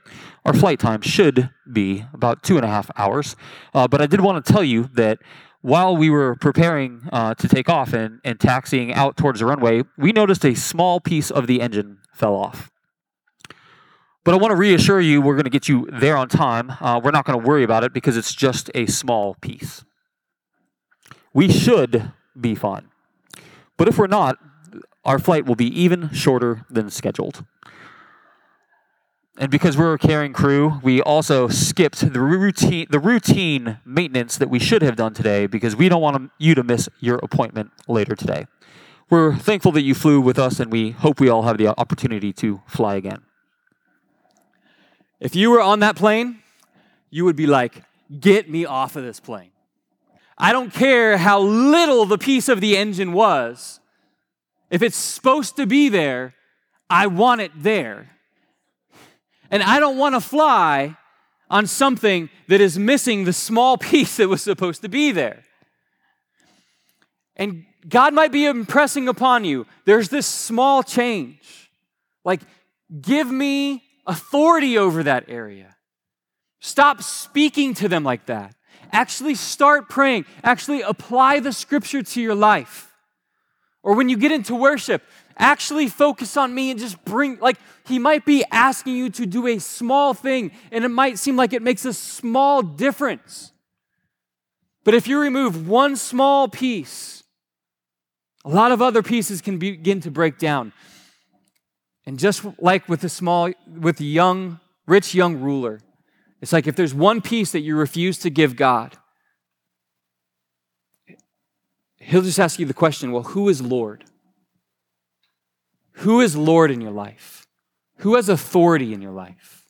Our 0.45 0.55
flight 0.55 0.79
time 0.79 1.01
should 1.01 1.51
be 1.71 2.05
about 2.13 2.43
two 2.43 2.57
and 2.57 2.65
a 2.65 2.69
half 2.69 2.91
hours, 2.97 3.35
uh, 3.75 3.89
but 3.89 4.01
I 4.01 4.07
did 4.07 4.21
want 4.21 4.45
to 4.45 4.53
tell 4.53 4.63
you 4.63 4.89
that 4.95 5.19
while 5.61 5.97
we 5.97 6.09
were 6.11 6.37
preparing 6.37 7.09
uh, 7.13 7.35
to 7.35 7.49
take 7.49 7.69
off 7.69 7.93
and, 7.93 8.21
and 8.25 8.39
taxiing 8.39 8.93
out 8.93 9.17
towards 9.17 9.41
the 9.41 9.47
runway, 9.47 9.83
we 9.97 10.13
noticed 10.13 10.45
a 10.45 10.55
small 10.55 11.01
piece 11.01 11.31
of 11.31 11.47
the 11.47 11.61
engine 11.61 11.99
fell 12.13 12.35
off. 12.35 12.71
But 14.25 14.35
I 14.35 14.37
want 14.37 14.51
to 14.53 14.57
reassure 14.57 15.01
you, 15.01 15.23
we're 15.23 15.35
going 15.35 15.45
to 15.45 15.51
get 15.51 15.69
you 15.69 15.89
there 15.91 16.17
on 16.17 16.29
time. 16.29 16.73
Uh, 16.81 17.01
we're 17.03 17.13
not 17.13 17.25
going 17.25 17.41
to 17.41 17.47
worry 17.47 17.65
about 17.65 17.83
it 17.83 17.93
because 17.93 18.17
it's 18.17 18.35
just 18.35 18.71
a 18.75 18.87
small 18.87 19.35
piece. 19.41 19.85
We 21.33 21.51
should 21.51 22.13
be 22.39 22.55
fine. 22.55 22.91
But 23.77 23.89
if 23.89 23.97
we're 23.97 24.07
not, 24.07 24.37
our 25.05 25.19
flight 25.19 25.47
will 25.47 25.55
be 25.55 25.67
even 25.81 26.11
shorter 26.13 26.67
than 26.69 26.91
scheduled. 26.91 27.45
And 29.41 29.53
because 29.53 29.77
we 29.77 29.85
are 29.85 29.93
a 29.93 29.99
carrying 29.99 30.33
crew, 30.33 30.81
we 30.83 31.01
also 31.01 31.47
skipped 31.47 32.01
the 32.13 32.21
routine, 32.21 32.89
the 32.91 32.99
routine 32.99 33.79
maintenance 33.85 34.37
that 34.37 34.51
we 34.51 34.59
should 34.59 34.83
have 34.83 34.97
done 34.97 35.15
today 35.15 35.47
because 35.47 35.77
we 35.77 35.89
don't 35.89 36.03
want 36.03 36.33
you 36.39 36.57
to 36.57 36.65
miss 36.65 36.89
your 36.99 37.19
appointment 37.19 37.71
later 37.87 38.17
today. 38.17 38.47
We're 39.09 39.37
thankful 39.37 39.71
that 39.73 39.83
you 39.83 39.95
flew 39.95 40.21
with 40.21 40.41
us, 40.41 40.59
and 40.59 40.73
we 40.73 40.91
hope 40.91 41.21
we 41.21 41.29
all 41.29 41.45
have 41.45 41.57
the 41.57 41.69
opportunity 41.69 42.33
to 42.35 42.61
fly 42.67 42.97
again. 42.97 43.23
If 45.21 45.37
you 45.37 45.51
were 45.51 45.63
on 45.63 45.79
that 45.81 45.95
plane, 45.95 46.43
you 47.09 47.25
would 47.25 47.37
be 47.37 47.47
like, 47.47 47.85
Get 48.21 48.49
me 48.49 48.65
off 48.65 48.97
of 48.97 49.05
this 49.05 49.21
plane. 49.21 49.51
I 50.37 50.53
don't 50.53 50.73
care 50.73 51.19
how 51.19 51.41
little 51.41 52.07
the 52.07 52.17
piece 52.17 52.49
of 52.49 52.61
the 52.61 52.77
engine 52.77 53.13
was. 53.13 53.81
If 54.71 54.83
it's 54.83 54.97
supposed 54.97 55.57
to 55.57 55.67
be 55.67 55.89
there, 55.89 56.35
I 56.89 57.07
want 57.07 57.43
it 57.43 57.53
there. 57.55 58.18
And 59.51 59.63
I 59.63 59.81
don't 59.81 59.97
want 59.97 60.15
to 60.15 60.21
fly 60.21 60.97
on 61.51 61.67
something 61.67 62.29
that 62.49 62.61
is 62.61 62.79
missing 62.79 63.25
the 63.25 63.33
small 63.33 63.79
piece 63.79 64.17
that 64.17 64.29
was 64.29 64.43
supposed 64.43 64.83
to 64.83 64.89
be 64.89 65.13
there. 65.13 65.43
And 67.37 67.65
God 67.89 68.13
might 68.13 68.33
be 68.33 68.45
impressing 68.45 69.09
upon 69.09 69.45
you 69.45 69.67
there's 69.85 70.09
this 70.09 70.27
small 70.27 70.83
change. 70.83 71.71
Like, 72.25 72.41
give 73.01 73.31
me 73.31 73.83
authority 74.07 74.77
over 74.77 75.03
that 75.05 75.27
area. 75.29 75.77
Stop 76.61 77.03
speaking 77.03 77.75
to 77.75 77.89
them 77.89 78.03
like 78.03 78.27
that. 78.27 78.55
Actually, 78.91 79.35
start 79.35 79.89
praying. 79.89 80.25
Actually, 80.43 80.83
apply 80.83 81.41
the 81.41 81.53
scripture 81.53 82.03
to 82.03 82.21
your 82.21 82.35
life. 82.35 82.93
Or 83.83 83.95
when 83.95 84.09
you 84.09 84.17
get 84.17 84.33
into 84.33 84.55
worship, 84.55 85.03
actually 85.39 85.89
focus 85.89 86.37
on 86.37 86.55
me 86.55 86.71
and 86.71 86.79
just 86.79 87.03
bring, 87.05 87.39
like, 87.41 87.59
he 87.87 87.99
might 87.99 88.25
be 88.25 88.45
asking 88.51 88.97
you 88.97 89.11
to 89.11 89.27
do 89.27 89.47
a 89.47 89.59
small 89.59 90.15
thing, 90.15 90.51
and 90.71 90.85
it 90.85 90.89
might 90.89 91.19
seem 91.19 91.37
like 91.37 91.53
it 91.53 91.63
makes 91.63 91.85
a 91.85 91.93
small 91.93 92.63
difference. 92.63 93.53
But 94.85 94.95
if 94.95 95.07
you 95.07 95.19
remove 95.19 95.69
one 95.69 95.97
small 95.97 96.49
piece, 96.49 97.23
a 98.45 98.49
lot 98.49 98.73
of 98.73 98.81
other 98.81 99.03
pieces 99.03 99.41
can 99.41 99.59
begin 99.59 100.01
to 100.01 100.11
break 100.11 100.39
down. 100.39 100.73
And 102.07 102.19
just 102.19 102.45
like 102.59 102.89
with 102.89 103.03
the 103.03 103.09
small, 103.09 103.53
with 103.69 103.99
the 103.99 104.07
young, 104.07 104.61
rich 104.87 105.15
young 105.15 105.41
ruler, 105.41 105.81
it's 106.41 106.53
like 106.53 106.67
if 106.67 106.75
there's 106.75 106.95
one 106.95 107.21
piece 107.21 107.53
that 107.53 107.61
you 107.61 107.77
refuse 107.77 108.19
to 108.21 108.31
give 108.31 108.57
God, 108.57 108.97
he'll 111.97 112.23
just 112.23 112.41
ask 112.41 112.59
you 112.59 112.65
the 112.65 112.73
question 112.73 113.13
well, 113.13 113.25
who 113.25 113.49
is 113.49 113.61
Lord? 113.61 114.05
Who 115.99 116.21
is 116.21 116.37
Lord 116.37 116.71
in 116.71 116.81
your 116.81 116.93
life? 116.93 117.47
Who 117.99 118.15
has 118.15 118.29
authority 118.29 118.93
in 118.93 119.03
your 119.03 119.13
life? 119.13 119.65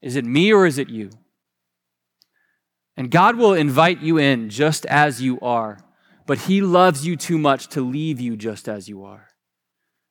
Is 0.00 0.14
it 0.14 0.24
me 0.24 0.52
or 0.52 0.66
is 0.66 0.78
it 0.78 0.88
you? 0.88 1.10
And 2.96 3.10
God 3.10 3.36
will 3.36 3.52
invite 3.52 4.00
you 4.00 4.18
in 4.18 4.48
just 4.50 4.86
as 4.86 5.20
you 5.20 5.38
are, 5.40 5.78
but 6.26 6.38
He 6.38 6.60
loves 6.60 7.06
you 7.06 7.16
too 7.16 7.38
much 7.38 7.68
to 7.68 7.80
leave 7.80 8.20
you 8.20 8.36
just 8.36 8.68
as 8.68 8.88
you 8.88 9.04
are. 9.04 9.28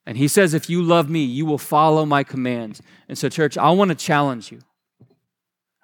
And 0.05 0.17
He 0.17 0.27
says, 0.27 0.53
if 0.53 0.69
you 0.69 0.83
love 0.83 1.09
me, 1.09 1.23
you 1.23 1.45
will 1.45 1.57
follow 1.57 2.05
my 2.05 2.23
commands. 2.23 2.81
And 3.07 3.17
so, 3.17 3.29
church, 3.29 3.57
I 3.57 3.71
want 3.71 3.89
to 3.89 3.95
challenge 3.95 4.51
you. 4.51 4.59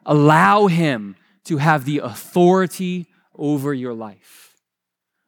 Allow 0.05 0.67
Him 0.67 1.15
to 1.45 1.57
have 1.57 1.85
the 1.85 1.99
authority 1.99 3.07
over 3.35 3.73
your 3.73 3.93
life. 3.93 4.50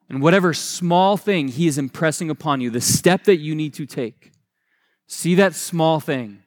And 0.08 0.20
whatever 0.20 0.52
small 0.52 1.16
thing 1.16 1.48
He 1.48 1.66
is 1.66 1.78
impressing 1.78 2.30
upon 2.30 2.60
you, 2.60 2.70
the 2.70 2.80
step 2.80 3.24
that 3.24 3.36
you 3.36 3.54
need 3.54 3.74
to 3.74 3.86
take, 3.86 4.32
see 5.06 5.34
that 5.34 5.54
small 5.54 6.00
thing 6.00 6.42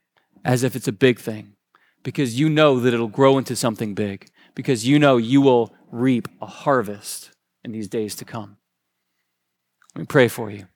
as 0.46 0.64
if 0.64 0.76
it's 0.76 0.88
a 0.88 0.94
big 0.94 1.20
thing 1.20 1.54
because 2.04 2.40
you 2.40 2.48
know 2.48 2.80
that 2.80 2.94
it'll 2.94 3.10
grow 3.10 3.38
into 3.38 3.54
something 3.56 3.94
big, 3.94 4.30
because 4.56 4.88
you 4.88 4.98
know 4.98 5.18
you 5.18 5.42
will 5.42 5.74
reap 5.92 6.28
a 6.42 6.46
harvest 6.46 7.32
in 7.66 7.74
these 7.74 7.90
days 7.90 8.16
to 8.16 8.24
come. 8.24 8.56
Let 9.94 10.02
me 10.02 10.06
pray 10.06 10.30
for 10.30 10.50
you. 10.50 10.68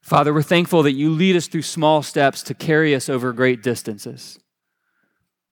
Father, 0.00 0.32
we're 0.32 0.42
thankful 0.42 0.82
that 0.84 0.92
you 0.92 1.10
lead 1.10 1.36
us 1.36 1.48
through 1.48 1.62
small 1.62 2.02
steps 2.02 2.42
to 2.44 2.54
carry 2.54 2.94
us 2.94 3.10
over 3.10 3.32
great 3.32 3.62
distances 3.62 4.38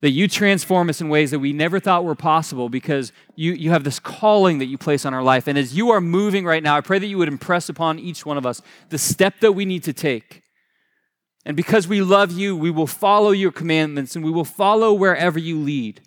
that 0.03 0.11
you 0.11 0.27
transform 0.27 0.91
us 0.91 1.01
in 1.01 1.09
ways 1.09 1.31
that 1.31 1.38
we 1.38 1.53
never 1.53 1.79
thought 1.79 2.05
were 2.05 2.17
possible 2.17 2.69
because 2.69 3.12
you, 3.37 3.53
you 3.53 3.71
have 3.71 3.85
this 3.85 4.01
calling 4.01 4.59
that 4.59 4.67
you 4.67 4.77
place 4.77 5.07
on 5.07 5.15
our 5.15 5.23
life. 5.23 5.47
And 5.47 5.57
as 5.57 5.77
you 5.77 5.91
are 5.91 6.01
moving 6.01 6.45
right 6.45 6.62
now, 6.62 6.77
I 6.77 6.81
pray 6.81 6.99
that 6.99 7.07
you 7.07 7.19
would 7.19 7.29
impress 7.29 7.69
upon 7.69 8.01
each 8.01 8.27
one 8.27 8.37
of 8.37 8.45
us 8.45 8.61
the 8.88 8.99
step 8.99 9.38
that 9.41 9.53
we 9.53 9.65
need 9.65 9.85
to 9.85 9.93
take. 9.93 10.43
And 11.47 11.57
because 11.57 11.87
we 11.87 12.03
love 12.03 12.33
you, 12.33 12.57
we 12.57 12.71
will 12.71 12.88
follow 12.88 13.31
your 13.31 13.53
commandments 13.53 14.17
and 14.17 14.25
we 14.25 14.33
will 14.33 14.45
follow 14.45 14.93
wherever 14.93 15.38
you 15.38 15.57
lead. 15.59 16.01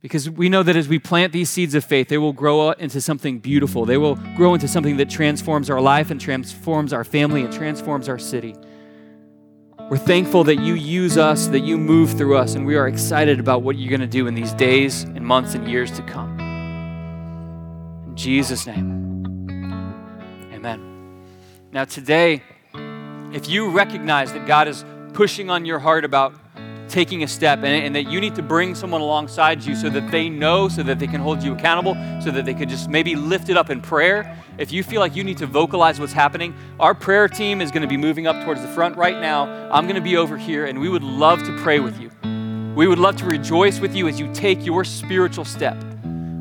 Because 0.00 0.30
we 0.30 0.48
know 0.48 0.62
that 0.62 0.76
as 0.76 0.86
we 0.86 1.00
plant 1.00 1.32
these 1.32 1.50
seeds 1.50 1.74
of 1.74 1.84
faith, 1.84 2.08
they 2.08 2.18
will 2.18 2.32
grow 2.32 2.70
into 2.70 3.00
something 3.00 3.40
beautiful. 3.40 3.84
They 3.86 3.96
will 3.96 4.16
grow 4.36 4.54
into 4.54 4.68
something 4.68 4.98
that 4.98 5.10
transforms 5.10 5.68
our 5.68 5.80
life 5.80 6.12
and 6.12 6.20
transforms 6.20 6.92
our 6.92 7.04
family 7.04 7.42
and 7.42 7.52
transforms 7.52 8.08
our 8.08 8.18
city. 8.20 8.54
We're 9.90 9.98
thankful 9.98 10.44
that 10.44 10.60
you 10.60 10.74
use 10.74 11.18
us, 11.18 11.48
that 11.48 11.60
you 11.60 11.76
move 11.76 12.12
through 12.12 12.38
us, 12.38 12.54
and 12.54 12.64
we 12.64 12.74
are 12.74 12.88
excited 12.88 13.38
about 13.38 13.62
what 13.62 13.76
you're 13.76 13.90
going 13.90 14.00
to 14.00 14.06
do 14.06 14.26
in 14.26 14.34
these 14.34 14.54
days 14.54 15.02
and 15.02 15.20
months 15.20 15.54
and 15.54 15.68
years 15.68 15.90
to 15.92 16.02
come. 16.02 16.40
In 18.06 18.16
Jesus' 18.16 18.66
name, 18.66 19.46
amen. 20.54 21.22
Now, 21.70 21.84
today, 21.84 22.42
if 23.34 23.46
you 23.50 23.68
recognize 23.68 24.32
that 24.32 24.46
God 24.46 24.68
is 24.68 24.86
pushing 25.12 25.50
on 25.50 25.66
your 25.66 25.80
heart 25.80 26.06
about 26.06 26.34
taking 26.88 27.22
a 27.22 27.28
step 27.28 27.58
and, 27.58 27.66
and, 27.66 27.96
that 27.96 28.10
you 28.10 28.20
need 28.20 28.34
to 28.34 28.42
bring 28.42 28.74
someone 28.74 29.00
alongside 29.00 29.64
you 29.64 29.74
so 29.74 29.88
that 29.90 30.10
they 30.10 30.28
know, 30.28 30.68
so 30.68 30.82
that 30.82 30.98
they 30.98 31.06
can 31.06 31.20
hold 31.20 31.42
you 31.42 31.54
accountable, 31.54 31.94
so 32.20 32.30
that 32.30 32.44
they 32.44 32.54
could 32.54 32.68
just 32.68 32.88
maybe 32.88 33.14
lift 33.14 33.48
it 33.48 33.56
up 33.56 33.70
in 33.70 33.80
prayer. 33.80 34.36
If 34.58 34.72
you 34.72 34.82
feel 34.82 35.00
like 35.00 35.16
you 35.16 35.24
need 35.24 35.38
to 35.38 35.46
vocalize 35.46 35.98
what's 35.98 36.12
happening, 36.12 36.54
our 36.78 36.94
prayer 36.94 37.28
team 37.28 37.60
is 37.60 37.70
going 37.70 37.82
to 37.82 37.88
be 37.88 37.96
moving 37.96 38.26
up 38.26 38.44
towards 38.44 38.60
the 38.60 38.68
front 38.68 38.96
right 38.96 39.20
now. 39.20 39.44
I'm 39.70 39.84
going 39.84 39.96
to 39.96 40.02
be 40.02 40.16
over 40.16 40.36
here, 40.36 40.66
and 40.66 40.80
we 40.80 40.88
would 40.88 41.02
love 41.02 41.42
to 41.44 41.56
pray 41.58 41.80
with 41.80 42.00
you. 42.00 42.10
We 42.74 42.86
would 42.86 42.98
love 42.98 43.16
to 43.16 43.24
rejoice 43.24 43.80
with 43.80 43.94
you 43.94 44.08
as 44.08 44.18
you 44.18 44.32
take 44.34 44.64
your 44.64 44.84
spiritual 44.84 45.44
step. 45.44 45.76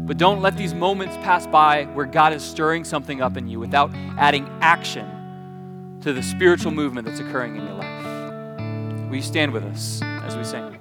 But 0.05 0.17
don't 0.17 0.41
let 0.41 0.57
these 0.57 0.73
moments 0.73 1.15
pass 1.17 1.47
by 1.47 1.85
where 1.93 2.05
God 2.05 2.33
is 2.33 2.43
stirring 2.43 2.83
something 2.83 3.21
up 3.21 3.37
in 3.37 3.47
you 3.47 3.59
without 3.59 3.93
adding 4.17 4.47
action 4.59 5.99
to 6.01 6.11
the 6.11 6.21
spiritual 6.21 6.71
movement 6.71 7.07
that's 7.07 7.21
occurring 7.21 7.55
in 7.55 7.65
your 7.65 7.75
life. 7.75 9.09
Will 9.09 9.15
you 9.15 9.21
stand 9.21 9.53
with 9.53 9.63
us 9.63 10.01
as 10.23 10.37
we 10.37 10.43
sing? 10.43 10.72